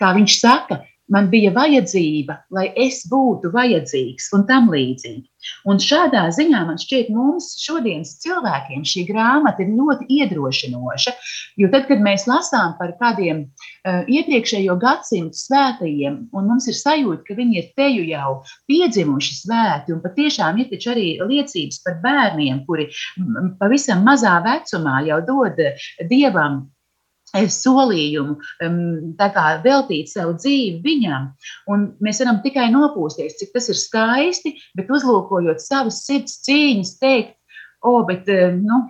kā 0.00 0.12
viņš 0.18 0.38
saka, 0.40 0.82
man 1.12 1.28
bija 1.32 1.52
vajadzība, 1.54 2.38
lai 2.54 2.70
es 2.80 3.02
būtu 3.10 3.52
vajadzīgs 3.54 4.30
un 4.36 4.46
tam 4.48 4.70
līdzīgi. 4.72 5.26
Un 5.68 5.80
šādā 5.82 6.22
ziņā 6.32 6.62
man 6.64 6.78
šķiet, 6.80 7.10
mums 7.12 7.50
šodienas 7.60 8.14
cilvēkiem 8.22 8.84
šī 8.88 9.04
grāmata 9.10 9.64
ir 9.64 9.74
ļoti 9.76 10.08
iedrošinoša. 10.18 11.12
Jo 11.60 11.68
tad, 11.72 11.84
kad 11.90 12.00
mēs 12.04 12.24
lasām 12.30 12.72
par 12.78 12.94
kādiem 13.00 13.44
uh, 13.44 14.02
iepriekšējo 14.08 14.78
gadsimtu 14.80 15.36
svētajiem, 15.36 16.18
un 16.32 16.48
mums 16.48 16.68
ir 16.72 16.78
sajūta, 16.78 17.26
ka 17.28 17.36
viņi 17.36 17.60
ir 17.60 17.70
teju 17.76 18.06
jau 18.08 18.30
piedzimuši 18.70 19.36
svēti, 19.42 19.92
un 19.92 20.00
patiešām 20.04 20.62
ir 20.64 20.72
arī 20.94 21.08
liecības 21.20 21.82
par 21.84 22.00
bērniem, 22.04 22.64
kuri 22.68 22.88
pavisam 23.60 24.04
mazā 24.06 24.38
vecumā 24.44 25.02
jau 25.08 25.20
dod 25.28 25.60
dievam 26.08 26.64
solījumu, 27.34 28.38
veltīt 29.64 30.10
savu 30.12 30.36
dzīvi 30.38 30.82
viņam. 30.84 31.30
Un 31.70 31.86
mēs 32.04 32.22
varam 32.22 32.42
tikai 32.44 32.70
nopūsties, 32.74 33.38
cik 33.40 33.54
tas 33.54 33.70
ir 33.72 33.78
skaisti, 33.80 34.56
bet 34.78 34.90
uzlūkojot 34.90 35.62
savas 35.62 36.04
sirds 36.06 36.40
cīņas, 36.46 36.98
teikt, 37.02 37.36
o, 37.84 37.98
oh, 37.98 38.04
bet 38.08 38.28
nu, 38.58 38.84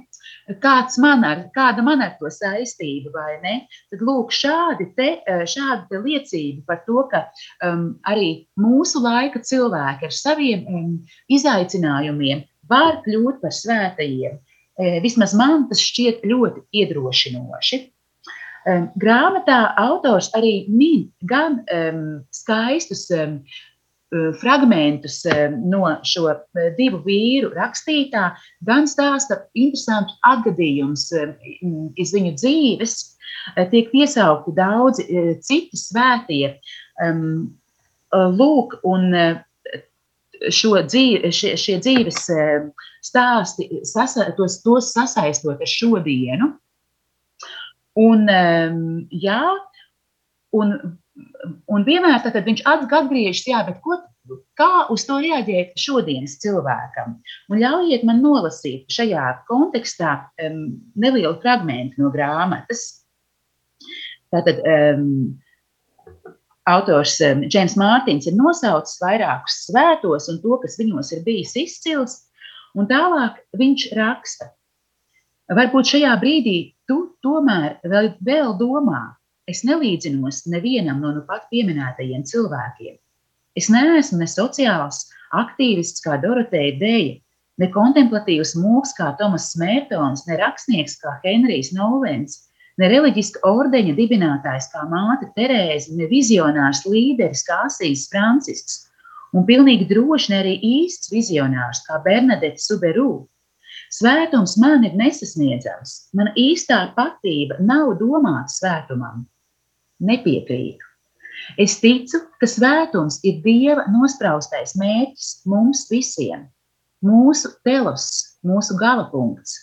kāds 0.60 0.98
man 1.00 1.24
ar, 1.24 1.44
kāda 1.54 1.82
man 1.84 2.02
ar 2.04 2.14
to 2.20 2.28
saistība, 2.32 3.12
vai 3.14 3.36
ne? 3.42 3.54
Tad 3.92 4.04
lūk, 4.04 4.32
šādi 4.34 4.90
te, 4.96 5.08
šādi 5.48 5.88
te 5.90 6.00
liecība 6.04 6.64
par 6.68 6.82
to, 6.86 7.04
ka 7.10 7.24
um, 7.64 7.94
arī 8.08 8.46
mūsu 8.60 9.02
laika 9.04 9.40
cilvēki 9.40 10.10
ar 10.10 10.14
saviem 10.14 10.66
um, 10.68 10.90
izaicinājumiem 11.32 12.44
var 12.68 13.00
kļūt 13.04 13.40
par 13.42 13.54
svētajiem. 13.54 14.38
E, 14.74 14.98
vismaz 15.04 15.34
man 15.38 15.68
tas 15.70 15.82
šķiet 15.82 16.24
ļoti 16.26 16.64
iedrošinoši. 16.80 17.80
Grāmatā 18.64 19.58
autors 19.76 20.30
arī 20.36 20.64
min 20.72 21.08
gan 21.28 21.60
um, 21.68 22.04
skaistus 22.32 23.06
um, 23.12 23.40
fragmentus 24.40 25.22
no 25.64 25.88
šo 26.06 26.30
divu 26.78 27.00
vīru 27.04 27.50
rakstītā, 27.54 28.28
gan 28.66 28.86
stāsta 28.90 29.40
interesantus 29.58 30.16
atgadījumus 30.28 31.08
iz 31.98 32.14
viņu 32.14 32.34
dzīves. 32.38 32.94
Tiek 33.72 33.90
piesaukti 33.92 34.54
daudzi 34.56 35.06
citi 35.44 35.80
svētie. 35.80 36.54
Lūk, 38.14 38.78
un 38.86 39.10
šo 40.54 40.76
dzīvi, 40.86 41.32
šie, 41.34 41.54
šie 41.58 41.80
dzīves 41.82 42.20
stāsti, 43.04 43.68
sasa, 43.88 44.30
tos, 44.38 44.60
tos 44.62 44.92
sasaistot 44.94 45.58
ar 45.58 45.70
šodienu, 45.70 46.52
Un, 48.00 48.26
um, 48.26 48.80
jā, 49.14 49.42
un, 50.58 50.74
un 51.70 51.86
vienmēr 51.86 52.24
tad 52.24 52.40
viņš 52.46 52.64
atgriežas, 52.66 53.44
jā, 53.46 53.60
bet 53.68 53.78
ko, 53.84 54.00
kā 54.58 54.86
uz 54.90 55.04
to 55.06 55.20
reaģēt 55.22 55.78
šodienas 55.78 56.38
cilvēkam? 56.42 57.20
Un 57.52 57.62
ļaujiet 57.62 58.02
man 58.08 58.22
nolasīt 58.24 58.90
šajā 58.90 59.28
kontekstā 59.50 60.16
um, 60.42 60.66
nelielu 60.98 61.36
fragment 61.44 61.94
no 62.00 62.10
grāmatas. 62.14 62.86
Tātad, 64.34 64.58
um, 64.66 65.38
autors 66.68 67.18
Džeims 67.20 67.76
Mārtiņš 67.80 68.30
ir 68.30 68.38
nosaucis 68.38 69.00
vairākus 69.02 69.64
svētos 69.68 70.28
un 70.32 70.40
to, 70.42 70.56
kas 70.62 70.78
viņos 70.80 71.12
ir 71.16 71.24
bijis 71.26 71.54
izcils. 71.60 72.22
Un 72.74 72.88
tālāk 72.90 73.36
viņš 73.54 73.90
raksta, 73.94 74.48
varbūt 75.52 75.92
šajā 75.92 76.14
brīdī 76.18 76.73
tu 76.90 76.98
tomēr 77.24 77.78
vēl, 77.84 78.12
vēl 78.24 78.54
domā, 78.60 79.02
es 79.50 79.64
nelīdzinos 79.68 80.44
nevienam 80.50 81.02
no 81.04 81.12
nu 81.16 81.24
pat 81.28 81.48
pieminētajiem 81.52 82.24
cilvēkiem. 82.28 82.96
Es 83.54 83.68
neesmu 83.70 84.18
ne 84.22 84.28
sociāls 84.30 85.04
aktīvists 85.34 86.02
kā 86.04 86.16
Doroteja 86.22 86.74
Deja, 86.80 87.18
ne 87.60 87.68
kontemplatīvs 87.74 88.56
mūks 88.58 88.94
kā 88.98 89.12
Tomas 89.18 89.52
Smērtons, 89.54 90.24
ne 90.28 90.38
rakstnieks 90.40 90.96
kā 91.02 91.18
Henrijs 91.22 91.70
Nolens, 91.76 92.40
ne 92.80 92.88
reliģiska 92.90 93.44
ordeņa 93.46 93.94
dibinātājs 93.98 94.70
kā 94.72 94.82
māte 94.90 95.30
Terēze, 95.36 95.94
ne 95.94 96.08
vizionārs 96.10 96.82
līderis 96.88 97.44
kā 97.46 97.60
Asīs 97.68 98.08
Francisks, 98.10 98.88
un 99.34 99.46
pilnīgi 99.46 99.86
droši 99.90 100.32
ne 100.32 100.40
arī 100.42 100.56
īsts 100.82 101.12
vizionārs 101.14 101.84
kā 101.86 102.00
Bernadette 102.04 102.62
Suberu. 102.62 103.26
Svētums 103.94 104.56
man 104.58 104.82
ir 104.88 104.96
nesasniedzams, 104.98 105.90
mana 106.18 106.32
īstā 106.40 106.80
patība 106.96 107.60
nav 107.62 107.92
domāta 108.00 108.50
svētumam. 108.50 109.22
Nepiekrītu. 110.02 110.88
Es 111.60 111.76
ticu, 111.82 112.18
ka 112.40 112.48
svētums 112.50 113.20
ir 113.26 113.38
Dieva 113.44 113.84
nospraustais 113.92 114.74
mērķis 114.80 115.28
mums 115.50 115.84
visiem, 115.92 116.48
mūsu 117.06 117.52
telos, 117.66 118.08
mūsu 118.46 118.74
galapunkts. 118.80 119.54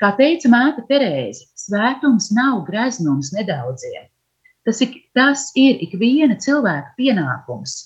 Kā 0.00 0.12
teica 0.20 0.52
māte 0.52 0.84
Terēze, 0.90 1.48
svētums 1.56 2.28
nav 2.36 2.62
greznums 2.68 3.32
nedaudziem. 3.32 4.08
Tas 4.68 4.82
ir, 4.84 5.00
tas 5.16 5.48
ir 5.56 5.80
ikviena 5.84 6.36
cilvēka 6.42 6.92
pienākums, 7.00 7.76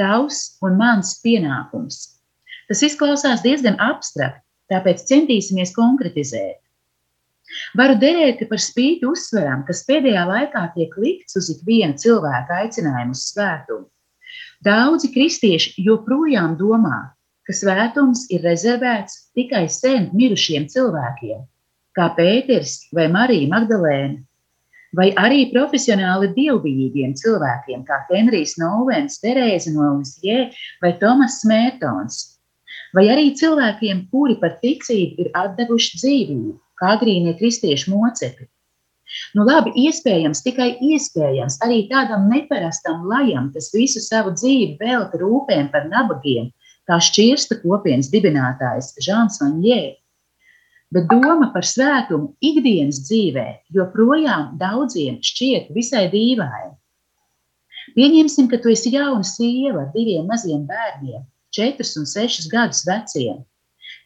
tavs 0.00 0.42
un 0.64 0.80
mans 0.80 1.16
pienākums. 1.24 2.04
Tas 2.68 2.84
izklausās 2.86 3.42
diezgan 3.44 3.76
abstrakt, 3.82 4.44
tāpēc 4.72 5.04
centīsimies 5.10 5.74
konkretizēt. 5.76 6.58
Varu 7.80 7.96
derēt, 8.00 8.42
par 8.50 8.60
spīti 8.60 9.08
uzsveram, 9.08 9.62
kas 9.68 9.84
pēdējā 9.88 10.24
laikā 10.28 10.64
tiek 10.74 10.92
likts 11.00 11.38
uz 11.40 11.48
ikviena 11.54 11.96
cilvēka 11.96 12.62
aicinājumu 12.64 13.16
uz 13.16 13.24
svētumu. 13.30 13.86
Daudzi 14.64 15.08
kristieši 15.14 15.84
joprojām 15.86 16.58
domā, 16.60 16.98
ka 17.48 17.56
svētums 17.56 18.26
ir 18.34 18.42
rezervēts 18.44 19.30
tikai 19.38 19.64
sen 19.72 20.10
mirušiem 20.12 20.68
cilvēkiem, 20.68 21.44
kā 21.96 22.08
Pēters 22.18 22.74
vai 22.92 23.06
Marija 23.12 23.48
Magdalēna, 23.54 24.18
vai 24.98 25.08
arī 25.20 25.46
profesionāli 25.52 26.28
dievbijīgiem 26.36 27.14
cilvēkiem, 27.16 27.84
kā 27.88 28.02
Henrijs 28.10 28.56
Novens, 28.60 29.16
Terēza 29.24 29.72
no 29.72 29.94
Lisjē 29.98 30.50
vai 30.84 30.92
Tomas 31.00 31.40
Smērtons, 31.42 32.20
vai 32.96 33.08
arī 33.14 33.32
cilvēkiem, 33.40 34.06
kuri 34.12 34.38
par 34.42 34.56
ticību 34.62 35.24
ir 35.24 35.32
atdevuši 35.36 36.00
dzīvību, 36.00 36.54
kā 36.80 36.94
agrīnie 36.96 37.34
kristiešu 37.40 37.92
mocekļi. 37.94 38.48
Nu, 39.36 39.44
labi, 39.48 39.72
iespējams, 39.88 40.42
tikai 40.44 40.74
iespējams 40.84 41.60
arī 41.64 41.86
tādam 41.92 42.26
neparastam 42.32 43.06
lajam, 43.08 43.48
kas 43.54 43.70
visu 43.72 44.02
savu 44.04 44.34
dzīvi 44.36 44.76
velta 44.80 45.20
rūpēm 45.22 45.70
par 45.72 45.88
nabagiem, 45.88 46.50
kā 46.88 47.00
šķirsta 47.00 47.62
kopienas 47.62 48.12
dibinātājs 48.12 48.92
Žāns 49.04 49.40
Vanjē, 49.40 49.80
Bet 50.94 51.04
doma 51.10 51.50
par 51.52 51.66
svētumu 51.68 52.30
ikdienas 52.40 53.02
dzīvē 53.04 53.46
joprojām 53.76 54.54
daudziem 54.60 55.18
šķiet 55.20 55.68
visai 55.76 56.06
dīvaina. 56.14 56.72
Pieņemsim, 57.96 58.48
ka 58.48 58.60
tu 58.62 58.72
esi 58.72 58.94
jauna 58.94 59.26
sieva 59.26 59.84
ar 59.84 59.90
diviem 59.92 60.24
maziem 60.28 60.64
bērniem, 60.68 61.26
četrus 61.58 61.96
un 62.00 62.06
sešus 62.06 62.48
gadus 62.52 62.84
veciem. 62.88 63.42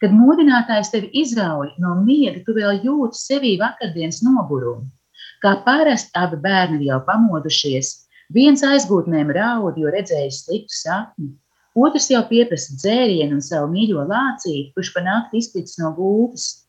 Kad 0.03 0.15
modinātājs 0.17 0.91
tevi 0.91 1.13
izrauj 1.23 1.77
no 1.83 1.95
miega, 2.03 2.41
tu 2.47 2.57
vēl 2.57 2.81
jūti 2.83 3.19
sevī 3.19 3.53
vakardienas 3.61 4.23
nogurumu. 4.27 4.89
Kā 5.43 5.57
parasti 5.67 6.11
abi 6.19 6.39
bērni 6.43 6.89
jau 6.89 7.01
pamodušies, 7.07 7.93
viens 8.35 8.63
aizgūtnēm 8.67 9.31
raud, 9.35 9.79
jo 9.79 9.91
redzējis 9.95 10.45
sliktu 10.45 10.75
sapni, 10.75 11.33
otrs 11.79 12.09
jau 12.11 12.23
pieprasa 12.29 12.77
dzērienu 12.79 13.39
un 13.39 13.45
savu 13.45 13.71
mīļo 13.73 14.07
lācīti, 14.11 14.71
kurš 14.77 14.93
pa 14.95 15.05
nakti 15.07 15.43
izkrits 15.43 15.79
no 15.83 15.93
gultas. 15.97 16.62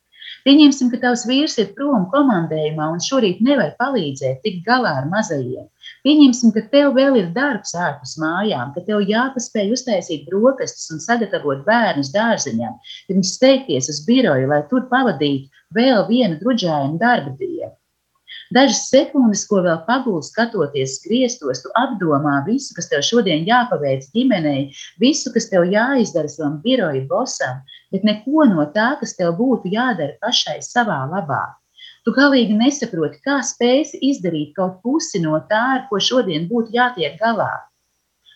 Pieņemsim, 0.48 0.90
ka 0.92 0.98
tavs 1.00 1.22
vīrs 1.28 1.54
ir 1.62 1.70
prom 1.76 2.08
komandējumā 2.12 2.88
un 2.94 3.04
šorīt 3.04 3.40
nevar 3.48 3.70
palīdzēt 3.80 4.42
tikt 4.44 4.66
galā 4.66 4.92
ar 5.02 5.06
mazajiem. 5.12 5.70
Pieņemsim, 6.04 6.52
ka 6.56 6.66
tev 6.74 6.92
vēl 6.98 7.20
ir 7.22 7.30
darbs 7.38 7.72
ārpus 7.80 8.18
mājām, 8.20 8.74
ka 8.76 8.84
tev 8.90 9.06
jāpaspēj 9.08 9.72
uztaisīt 9.78 10.26
brokastis 10.28 10.92
un 10.92 11.00
sagatavot 11.04 11.64
bērnus 11.68 12.12
dārziņām, 12.16 12.76
pirms 13.08 13.32
steigties 13.38 13.88
uz 13.94 14.02
biroju, 14.10 14.50
lai 14.52 14.60
tur 14.74 14.84
pavadītu 14.92 15.64
vēl 15.80 16.04
vienu 16.12 16.42
drudžājumu 16.44 17.00
darba 17.00 17.38
dienu. 17.40 17.72
Dažas 18.54 18.84
sekundes, 18.92 19.42
ko 19.50 19.64
vēl 19.66 19.80
pagūst, 19.88 20.34
skatoties 20.34 21.00
griestos, 21.02 21.64
tu 21.64 21.72
apdomā 21.80 22.36
visu, 22.46 22.76
kas 22.78 22.90
tev 22.92 23.02
šodien 23.08 23.48
jāpaveic 23.48 24.06
ģimenei, 24.14 24.68
visu, 25.02 25.32
kas 25.34 25.48
tev 25.50 25.66
jāizdara 25.72 26.30
savam 26.30 26.60
biroja 26.66 27.02
bosam, 27.10 27.64
bet 27.96 28.06
neko 28.06 28.46
no 28.52 28.68
tā, 28.76 28.92
kas 29.00 29.16
tev 29.18 29.34
būtu 29.40 29.72
jādara 29.74 30.20
pašai 30.22 30.60
savā 30.62 31.00
labā. 31.10 31.42
Tu 32.06 32.14
galīgi 32.14 32.60
nesaproti, 32.60 33.24
kā 33.26 33.40
spēsi 33.48 34.04
izdarīt 34.12 34.54
kaut 34.60 34.84
pusi 34.86 35.24
no 35.24 35.40
tā, 35.50 35.64
ar 35.80 35.88
ko 35.90 36.04
šodien 36.04 36.46
būtu 36.52 36.76
jātiek 36.78 37.18
galā. 37.24 37.50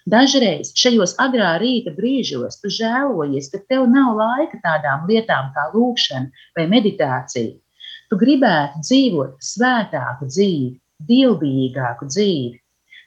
Dažreiz 0.08 0.72
šajos 0.82 1.18
agrā 1.22 1.58
rīta 1.62 1.94
brīžos 1.94 2.58
tu 2.64 2.74
žēlojies, 2.74 3.52
ka 3.54 3.62
tev 3.70 3.86
nav 3.92 4.18
laika 4.18 4.58
tādām 4.66 5.06
lietām 5.12 5.54
kā 5.54 5.70
lūkšana 5.76 6.46
vai 6.58 6.70
meditācija. 6.74 7.58
Tu 8.08 8.18
gribētu 8.20 8.82
dzīvot 8.86 9.44
svētāku 9.44 10.30
dzīvi, 10.32 10.70
dievbijīgāku 11.10 12.08
dzīvi. 12.08 12.56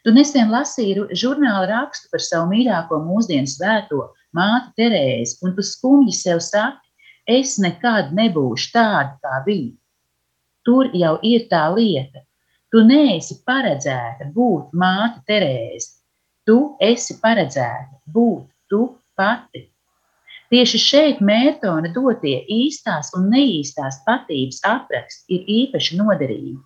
Tu 0.04 0.12
nesen 0.16 0.52
lasīji 0.52 1.16
žurnāla 1.22 1.66
rakstu 1.68 2.08
par 2.12 2.22
savu 2.24 2.50
mīļāko 2.52 3.00
mūsdienu 3.04 3.48
svēto 3.48 4.06
māti 4.36 4.72
Terēzi, 4.80 5.38
un 5.44 5.54
tu 5.56 5.64
skumji 5.64 6.14
sev 6.16 6.40
saki, 6.44 6.84
es 7.28 7.56
nekad 7.60 8.12
nebūšu 8.16 8.72
tāda 8.74 9.16
kā 9.20 9.40
viņa. 9.46 9.76
Tur 10.64 10.92
jau 10.96 11.14
ir 11.24 11.46
tā 11.52 11.66
lieta. 11.74 12.24
Tu 12.70 12.84
neesi 12.86 13.40
paredzēta 13.48 14.28
būt 14.34 14.76
māte 14.76 15.24
Terēze. 15.28 15.96
Tu 16.46 16.58
esi 16.84 17.16
paredzēta 17.22 18.00
būt 18.12 18.46
tu 18.70 18.84
pati. 19.16 19.69
Tieši 20.50 20.78
šeit 20.82 21.18
Mērtona 21.22 21.92
dotie 21.94 22.40
īstās 22.50 23.12
un 23.14 23.28
neīstās 23.30 24.00
patības 24.06 24.58
apraksti 24.66 25.36
ir 25.36 25.52
īpaši 25.56 25.98
noderīgi. 26.00 26.56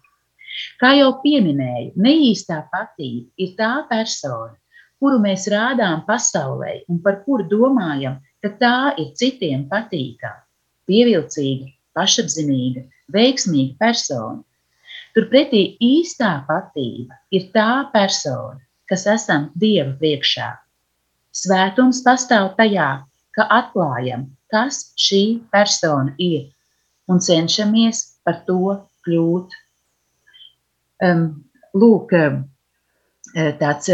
Kā 0.81 0.94
jau 0.97 1.11
pieminēju, 1.20 1.92
neīstā 2.07 2.62
patība 2.73 3.29
ir 3.44 3.53
tā 3.59 3.73
persona, 3.90 4.55
kuru 5.03 5.20
mēs 5.20 5.44
rādām 5.53 6.07
pasaulē 6.09 6.79
un 6.88 7.03
par 7.05 7.20
kuru 7.27 7.44
domājam, 7.51 8.16
ka 8.40 8.55
tā 8.64 8.79
ir 9.03 9.12
citiem 9.20 9.68
patīkama, 9.68 10.40
pievilcīga, 10.88 11.68
pašapziņīga, 11.99 12.88
veiksmīga 13.12 13.77
persona. 13.85 14.40
Turpretī 15.14 15.64
īstā 15.85 16.38
patība 16.49 17.20
ir 17.37 17.51
tā 17.53 17.85
persona, 17.92 18.62
kas 18.88 19.05
esam 19.12 19.51
Dieva 19.55 19.92
priekšā. 20.01 20.55
Svētums 21.35 22.01
pastāv 22.07 22.55
tajā, 22.57 22.88
ka 23.35 23.47
atklājam, 23.53 24.29
kas 24.53 24.92
šī 25.01 25.23
persona 25.53 26.14
ir 26.23 26.51
un 27.11 27.20
cenšamies 27.20 28.03
par 28.25 28.42
to 28.49 28.79
kļūt. 29.07 29.55
Um, 31.05 31.25
lūk, 31.77 32.14
um, 32.16 32.44
tāds 33.35 33.90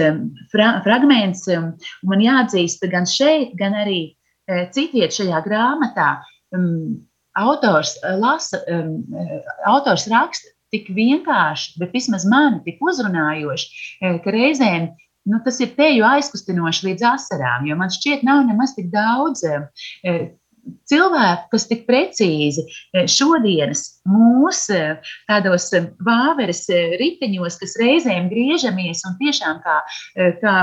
fra 0.53 0.71
fragments, 0.85 1.47
um, 1.49 1.73
man 2.07 2.23
jāatzīst, 2.23 2.85
gan 2.93 3.09
šeit, 3.09 3.57
gan 3.59 3.75
arī 3.79 4.01
uh, 4.13 4.67
citiet 4.75 5.17
šajā 5.17 5.41
grāmatā. 5.47 6.13
Um, 6.55 7.01
autors 7.39 7.97
lasa, 8.21 8.61
um, 8.71 9.01
autors 9.71 10.07
raksta 10.11 10.53
tik 10.71 10.91
vienkārši, 10.95 11.79
bet 11.81 11.95
vismaz 11.97 12.27
mani 12.31 12.61
tik 12.63 12.79
uzrunājoši, 12.85 13.71
ka 14.23 14.35
reizēm 14.35 14.91
nu, 15.25 15.41
tas 15.45 15.61
ir 15.61 15.73
teju 15.77 16.05
aizkustinoši 16.09 16.91
līdz 16.91 17.07
asarām, 17.15 17.67
jo 17.69 17.79
man 17.79 17.93
šķiet, 17.93 18.25
nav 18.27 18.45
nemaz 18.49 18.75
tik 18.77 18.91
daudz 18.93 19.43
eh, 19.47 20.21
cilvēku, 20.91 21.49
kas 21.53 21.67
tik 21.69 21.87
precīzi 21.89 22.65
eh, 22.65 23.09
šodienas 23.11 23.85
mūsu 24.09 24.77
eh, 24.77 25.11
tādos 25.31 25.69
vāveres 26.07 26.67
riteņos, 27.01 27.59
kas 27.61 27.77
reizēm 27.81 28.31
griežamies 28.33 29.05
un 29.09 29.19
tiešām, 29.21 29.61
kā, 29.65 29.81
kā 30.43 30.57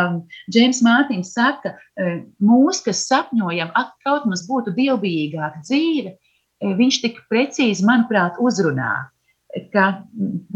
Džeims 0.53 0.81
Mārtiņš 0.85 1.33
saka, 1.33 1.75
mūs, 2.43 2.81
kas 2.85 3.05
sapņojam, 3.09 3.73
kaut 4.05 4.25
mums 4.29 4.47
būtu 4.49 4.73
dievbijīgāka 4.77 5.61
dzīve, 5.65 6.17
viņš 6.77 7.03
tik 7.03 7.21
precīzi, 7.29 7.85
manuprāt, 7.85 8.39
uzrunā. 8.41 9.07
Ka 9.73 9.87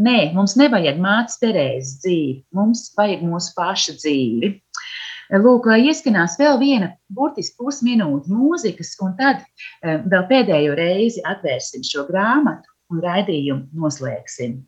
nē, 0.02 0.32
mums 0.36 0.56
nevajag 0.60 0.98
mācīt 1.02 1.42
Terēzes 1.42 2.00
dzīvi, 2.02 2.34
mums 2.56 2.88
vajag 2.98 3.24
mūsu 3.26 3.54
paša 3.56 3.96
dzīvi. 4.00 4.52
Lūk, 5.42 5.66
lai 5.70 5.78
ieskanās 5.88 6.34
vēl 6.40 6.58
viena 6.60 6.90
burtiski 7.12 7.56
pusminūte 7.62 8.28
mūzikas, 8.32 8.92
un 9.00 9.14
tad 9.16 9.40
um, 9.40 10.02
vēl 10.12 10.26
pēdējo 10.28 10.76
reizi 10.76 11.24
atvērsim 11.24 11.86
šo 11.86 12.04
grāmatu 12.10 12.68
un 12.92 13.00
raidījumu 13.04 13.70
noslēgsim. 13.80 14.58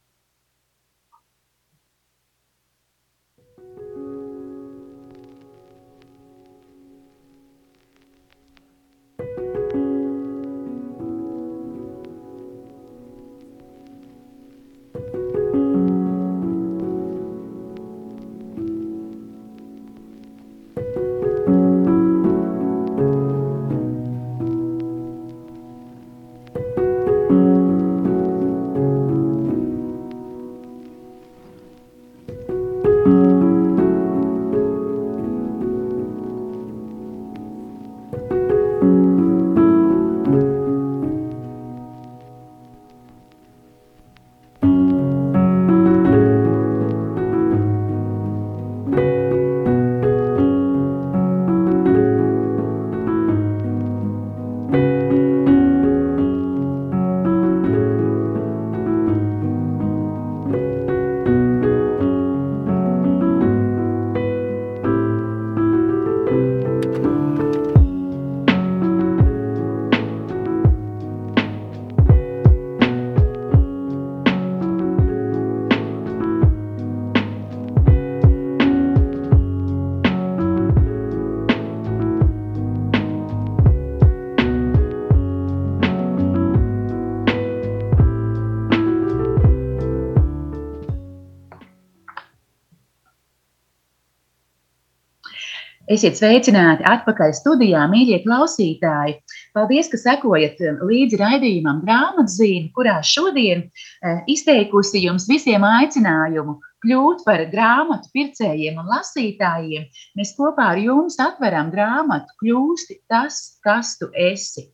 Esiet 95.85 96.17
sveicināti 96.17 96.85
atpakaļ 96.89 97.35
studijā, 97.37 97.83
mīļie 97.93 98.23
klausītāji. 98.23 99.19
Paldies, 99.53 99.91
ka 99.93 99.99
sekojat 100.01 100.63
um, 100.65 100.79
līdzi 100.89 101.19
raidījumam 101.21 101.83
grāmatzīme, 101.85 102.71
kurā 102.73 102.95
šodien 103.05 103.67
uh, 103.67 104.23
izteikusi 104.31 105.03
jums 105.05 105.27
visiem 105.29 105.67
aicinājumu 105.69 106.57
kļūt 106.87 107.25
par 107.27 107.45
grāmatu 107.53 108.09
pircējiem 108.17 108.81
un 108.81 108.89
lasītājiem. 108.95 109.85
Mēs 110.17 110.33
kopā 110.39 110.71
ar 110.73 110.81
jums 110.81 111.21
atveram 111.21 111.69
grāmatu 111.75 112.33
Kļūsti 112.41 113.03
tas, 113.13 113.59
kas 113.65 113.99
tu 114.01 114.09
esi, 114.17 114.71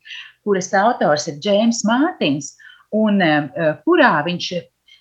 kuras 0.46 0.70
autors 0.78 1.26
ir 1.26 1.40
Džēms 1.42 1.82
Mārtiņš, 1.90 2.52
un 3.02 3.18
um, 3.18 3.50
uh, 3.50 3.72
kurā 3.82 4.12
viņš 4.30 4.52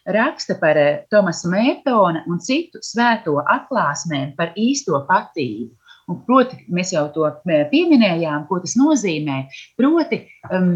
raksta 0.09 0.57
par 0.57 0.81
uh, 0.81 1.03
Tomasa 1.13 1.53
Mērtona 1.53 2.25
un 2.25 2.41
citu 2.41 2.81
svēto 2.81 3.37
atklāsmēm 3.45 4.33
par 4.41 4.57
īsto 4.57 5.05
patību. 5.05 5.75
Un, 6.09 6.21
proti, 6.25 6.57
mēs 6.73 6.93
jau 6.95 7.05
to 7.13 7.27
pieminējām, 7.45 8.47
ko 8.49 8.59
tas 8.63 8.75
nozīmē. 8.79 9.43
Proti, 9.77 10.23
um, 10.49 10.71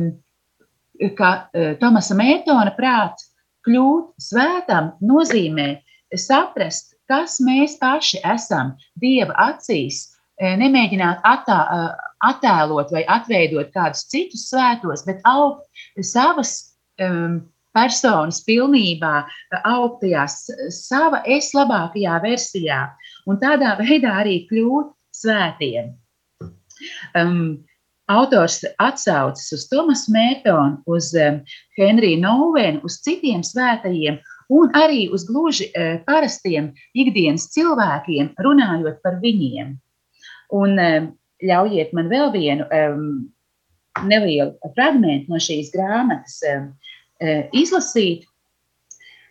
ka 1.18 1.32
uh, 1.50 1.74
Tomasa 1.82 2.18
Mētona 2.18 2.76
prāts 2.78 3.32
kļūt 3.66 4.14
svētam 4.22 4.94
nozīmē 5.02 5.70
saprast, 6.20 6.94
kas 7.10 7.40
mēs 7.42 7.80
paši 7.82 8.22
esam 8.28 8.76
Dieva 9.02 9.34
acīs, 9.50 10.04
e, 10.38 10.52
nemēģināt 10.60 11.24
attā, 11.26 11.58
uh, 11.64 12.12
attēlot 12.28 12.92
vai 12.94 13.04
atveidot 13.10 13.72
kādus 13.74 14.06
citus 14.12 14.46
svētos, 14.52 15.04
bet 15.08 15.24
augt 15.28 15.66
savas 16.06 16.54
um, 17.02 17.42
personas 17.74 18.44
pilnībā, 18.46 19.14
augt 19.66 20.04
tajā 20.04 20.28
sava 20.74 21.24
es 21.26 21.52
labākajā 21.58 22.20
versijā 22.24 22.84
un 23.26 23.40
tādā 23.42 23.74
veidā 23.82 24.20
arī 24.22 24.44
kļūt 24.52 24.94
svētiem. 25.14 25.94
Um, 27.18 27.64
Autors 28.12 28.60
atsaucas 28.84 29.48
uz 29.56 29.64
Tomasu 29.72 30.12
Mērtonu, 30.12 30.82
uz 30.92 31.14
um, 31.16 31.40
Henriju 31.78 32.20
Novenu, 32.20 32.82
uz 32.84 32.98
citiem 33.06 33.46
svētajiem 33.48 34.18
un 34.52 34.74
arī 34.76 35.06
uz 35.16 35.24
gluži 35.30 35.70
uh, 35.72 36.02
parastiem 36.04 36.74
ikdienas 37.00 37.48
cilvēkiem, 37.56 38.34
runājot 38.44 39.00
par 39.06 39.22
viņiem. 39.24 39.78
Un 40.52 40.76
um, 40.84 41.08
ļaujiet 41.48 41.96
man 41.96 42.12
vēl 42.12 42.34
vienu 42.36 42.68
um, 42.68 43.08
nelielu 44.04 44.74
fragment 44.76 45.32
no 45.32 45.40
šīs 45.40 45.72
grāmatas 45.72 46.42
um, 46.52 46.70
uh, 47.24 47.48
izlasīt. 47.56 48.28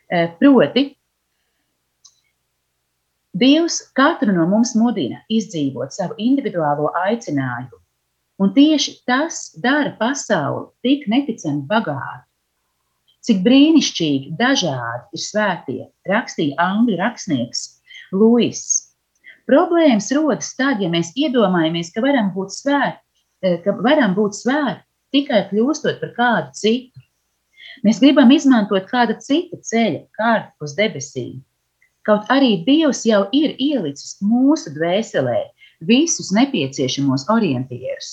Uh, 0.09 0.33
proti, 0.41 0.95
Dievs 3.33 3.79
katru 3.97 4.33
no 4.37 4.43
mums 4.45 4.75
mudina 4.77 5.23
izdzīvot 5.33 5.95
savu 5.97 6.19
individuālo 6.21 6.91
aicinājumu, 7.01 7.79
un 8.45 8.51
tieši 8.53 8.93
tas 9.09 9.39
dara 9.63 9.95
pasauli 10.01 10.67
tik 10.85 11.07
neticami 11.09 11.63
bagātu. 11.71 12.27
Cik 13.25 13.39
brīnišķīgi 13.47 14.35
dažādi 14.37 15.17
ir 15.17 15.23
svētie, 15.25 15.79
rakstīja 16.11 16.59
angļu 16.61 16.99
rakstnieks 17.01 17.63
Lūis. 18.13 18.65
Problēmas 19.49 20.11
rodas 20.13 20.51
tad, 20.59 20.83
ja 20.85 20.91
mēs 20.93 21.15
iedomājamies, 21.17 21.89
ka 21.95 22.03
varam 22.05 22.29
būt 22.35 22.53
svēti, 22.53 23.01
eh, 23.41 23.57
ka 23.65 23.73
varam 23.79 24.13
būt 24.19 24.37
svēti 24.43 24.85
tikai 25.17 25.47
kļūstot 25.49 26.05
par 26.05 26.13
kādu 26.19 26.53
citu. 26.61 27.07
Mēs 27.87 28.03
gribam 28.05 28.29
izmantot 28.37 28.85
kāda 28.93 29.17
cita 29.25 29.57
ceļa, 29.57 30.05
kārtu 30.21 30.69
uz 30.69 30.77
debesīm 30.77 31.41
Kaut 32.07 32.31
arī 32.35 32.57
Dievs 32.67 33.05
jau 33.07 33.23
ir 33.31 33.55
ielicis 33.63 34.17
mūsu 34.27 34.73
dvēselē 34.75 35.39
visus 35.87 36.33
nepieciešamos 36.35 37.29
orientierus. 37.31 38.11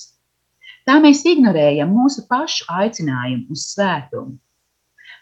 Tā 0.86 0.98
mēs 1.02 1.24
ignorējam 1.26 1.90
mūsu 1.94 2.26
pašu 2.30 2.68
aicinājumu 2.70 3.56
uz 3.56 3.66
svētumu. 3.74 4.38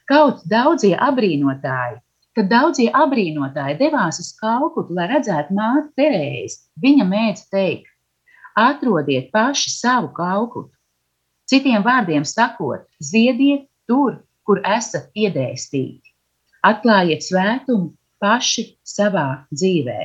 Kaut 0.08 0.44
daudzie 0.48 0.94
abrīnotāji, 1.04 2.00
kad 2.36 2.50
daudzie 2.52 2.88
abrīnotāji 2.96 3.80
devās 3.80 4.20
uz 4.24 4.30
Kalkutu, 4.40 4.96
lai 4.96 5.08
redzētu 5.12 5.56
māti 5.56 5.90
Terēzi, 6.00 6.60
viņa 6.84 7.08
mēdz 7.08 7.46
teikt: 7.52 7.90
atrodiet 8.56 9.32
paši 9.36 9.74
savu 9.74 10.12
Kalkutu. 10.16 10.74
Citiem 11.48 11.84
vārdiem 11.84 12.28
sakot, 12.28 12.84
ziediet 13.00 13.68
tur, 13.88 14.20
kur 14.44 14.60
esat 14.68 15.08
iedēstīti. 15.16 16.12
Atklājiet 16.68 17.24
svētumu 17.24 17.94
paši 18.24 18.70
savā 18.88 19.30
dzīvē. 19.54 20.00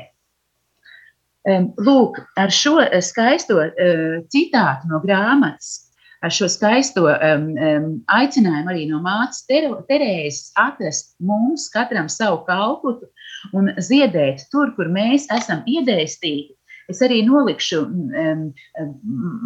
Lūk, 1.82 2.20
ar 2.38 2.52
šo 2.54 2.76
skaisto 3.02 3.58
eh, 3.64 4.20
citātu 4.30 4.90
no 4.90 5.00
grāmatas, 5.02 5.92
ar 6.22 6.30
šo 6.30 6.46
skaisto 6.46 7.08
um, 7.10 7.48
um, 7.58 7.88
aicinājumu 8.14 8.70
arī 8.70 8.84
no 8.86 9.00
mātes 9.02 9.42
Terēzes 9.48 10.52
atrast 10.54 11.16
mums 11.18 11.66
katram 11.74 12.06
savu 12.12 12.44
kalputu 12.46 13.10
un 13.58 13.72
ziedēt 13.82 14.46
tur, 14.52 14.70
kur 14.76 14.86
mēs 14.86 15.26
esam 15.34 15.64
iedēstīti, 15.66 16.54
Es 16.90 17.02
arī 17.04 17.20
nolikšu 17.26 17.80
um, 17.86 18.46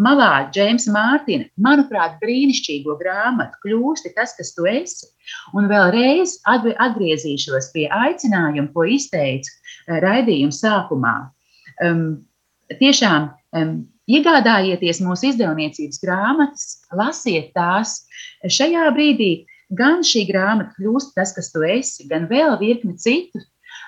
malā 0.03 0.31
Džeimsa 0.55 0.93
Mārtiņa, 0.95 1.51
manuprāt, 1.63 2.17
brīnišķīgo 2.23 2.97
grāmatu, 3.01 3.61
kļūsti 3.65 4.15
tas, 4.17 4.33
kas 4.39 4.55
tu 4.57 4.69
esi. 4.71 5.11
Un 5.57 5.69
vēlreiz 5.71 6.39
atgriezīšos 6.47 7.73
pie 7.75 7.89
aicinājuma, 7.93 8.71
ko 8.73 8.87
izteicu 8.97 9.53
uh, 9.53 9.99
raidījuma 10.05 10.57
sākumā. 10.57 11.17
Um, 11.85 12.07
tiešām 12.81 13.29
um, 13.57 13.77
iegādājieties 14.11 15.03
mūsu 15.05 15.33
izdevniecības 15.33 16.01
grāmatas, 16.03 16.67
lasiet 16.97 17.53
tās. 17.57 18.01
Šajā 18.47 18.87
brīdī 18.95 19.31
gan 19.77 20.05
šī 20.07 20.27
grāmata 20.31 20.75
kļūst 20.79 21.15
tas, 21.17 21.35
kas 21.37 21.51
tu 21.55 21.65
esi, 21.67 22.07
gan 22.11 22.29
vēl 22.31 22.59
virkni 22.63 22.97
citu. 23.03 23.43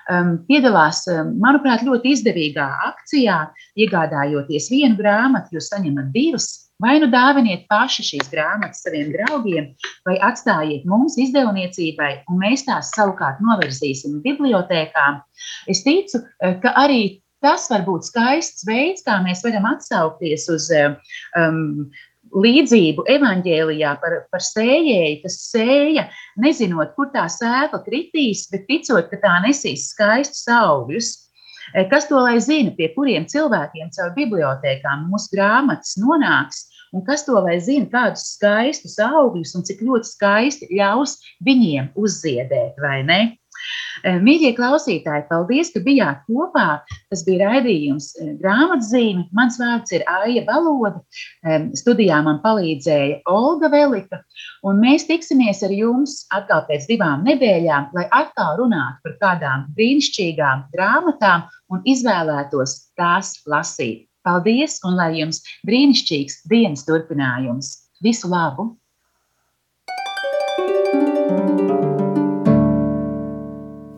Um, 0.09 0.39
piedalās, 0.49 1.03
um, 1.11 1.35
manuprāt, 1.43 1.83
ļoti 1.85 2.15
izdevīgā 2.15 2.65
akcijā. 2.87 3.43
Iegādājoties 3.77 4.71
vienu 4.73 4.97
grāmatu, 4.97 5.57
jūs 5.57 5.69
saņemat 5.69 6.09
divas. 6.15 6.49
Vai 6.79 6.95
nu 7.03 7.09
dāviniet 7.11 7.65
paši 7.69 8.05
šīs 8.07 8.29
grāmatas 8.31 8.85
saviem 8.85 9.09
draugiem, 9.11 9.73
vai 10.07 10.15
atstājiet 10.23 10.85
mums 10.87 11.17
izdevniecībai, 11.19 12.11
un 12.31 12.39
mēs 12.39 12.63
tās 12.69 12.93
savukārt 12.95 13.41
novirzīsim 13.43 14.21
bibliotekām. 14.23 15.19
Es 15.67 15.83
ticu, 15.83 16.23
eh, 16.39 16.55
ka 16.63 16.71
arī 16.79 17.19
tas 17.43 17.67
var 17.71 17.83
būt 17.87 18.07
skaists 18.07 18.65
veids, 18.67 19.03
kā 19.03 19.19
mēs 19.23 19.43
varam 19.43 19.67
atsaukties 19.73 20.47
uz 20.51 20.69
um, 21.37 21.91
līdzību 22.35 23.05
evanģēlijā 23.09 23.95
par, 24.01 24.15
par 24.31 24.43
sējēju, 24.43 25.21
kas 25.23 25.37
sēja, 25.49 26.05
nezinot, 26.41 26.93
kur 26.97 27.09
tā 27.13 27.25
sēkla 27.31 27.81
kritīs, 27.85 28.45
bet 28.51 28.67
ticot, 28.69 29.09
ka 29.11 29.19
tā 29.23 29.39
nesīs 29.45 29.89
skaistus 29.93 30.45
augļus. 30.53 31.11
Eh, 31.75 31.85
kas 31.89 32.07
to 32.09 32.21
lai 32.21 32.39
zina, 32.41 32.73
pie 32.77 32.89
kuriem 32.95 33.27
cilvēkiem 33.29 33.91
caur 33.93 34.13
bibliotekām 34.15 35.09
mūsu 35.11 35.35
grāmatas 35.35 35.97
nonāks, 36.01 36.65
un 36.93 37.05
kas 37.05 37.25
to 37.27 37.37
lai 37.37 37.59
zina, 37.61 37.85
kādus 37.91 38.25
skaistus 38.35 38.97
augļus 39.03 39.53
un 39.57 39.67
cik 39.67 39.83
ļoti 39.85 40.09
skaisti 40.09 40.71
ļaus 40.73 41.19
viņiem 41.45 41.91
uzziedēt, 41.99 42.79
vai 42.81 43.03
ne? 43.05 43.21
Eh, 44.03 44.17
mīļie 44.23 44.53
klausītāji, 44.57 45.25
paldies, 45.29 45.71
ka 45.73 45.81
bijāt 45.83 46.21
kopā. 46.27 46.67
Tas 47.11 47.23
bija 47.27 47.49
raidījums 47.49 48.11
eh, 48.15 48.33
grāmatzīme. 48.39 49.25
Mans 49.35 49.59
vārds 49.59 49.95
ir 49.95 50.05
Aija 50.07 50.45
Baloda. 50.47 51.01
Studijā 51.77 52.19
man 52.23 52.39
palīdzēja 52.43 53.21
Olga 53.29 53.69
Velika. 53.73 54.21
Un 54.67 54.79
mēs 54.83 55.07
tiksimies 55.09 55.63
ar 55.65 55.73
jums 55.75 56.21
atkal 56.35 56.65
pēc 56.69 56.87
divām 56.89 57.25
nedēļām, 57.27 57.89
lai 57.95 58.05
atkal 58.15 58.59
runātu 58.59 59.03
par 59.05 59.17
kādām 59.23 59.65
brīnišķīgām 59.77 60.67
grāmatām 60.75 61.47
un 61.73 61.83
izvēlētos 61.87 62.77
tās 62.99 63.37
lasīt. 63.49 64.05
Paldies, 64.27 64.81
un 64.83 64.97
lai 64.99 65.13
jums 65.21 65.39
brīnišķīgs 65.67 66.43
dienas 66.51 66.83
turpinājums! 66.87 67.71
Visu 68.03 68.29
labu! 68.31 68.73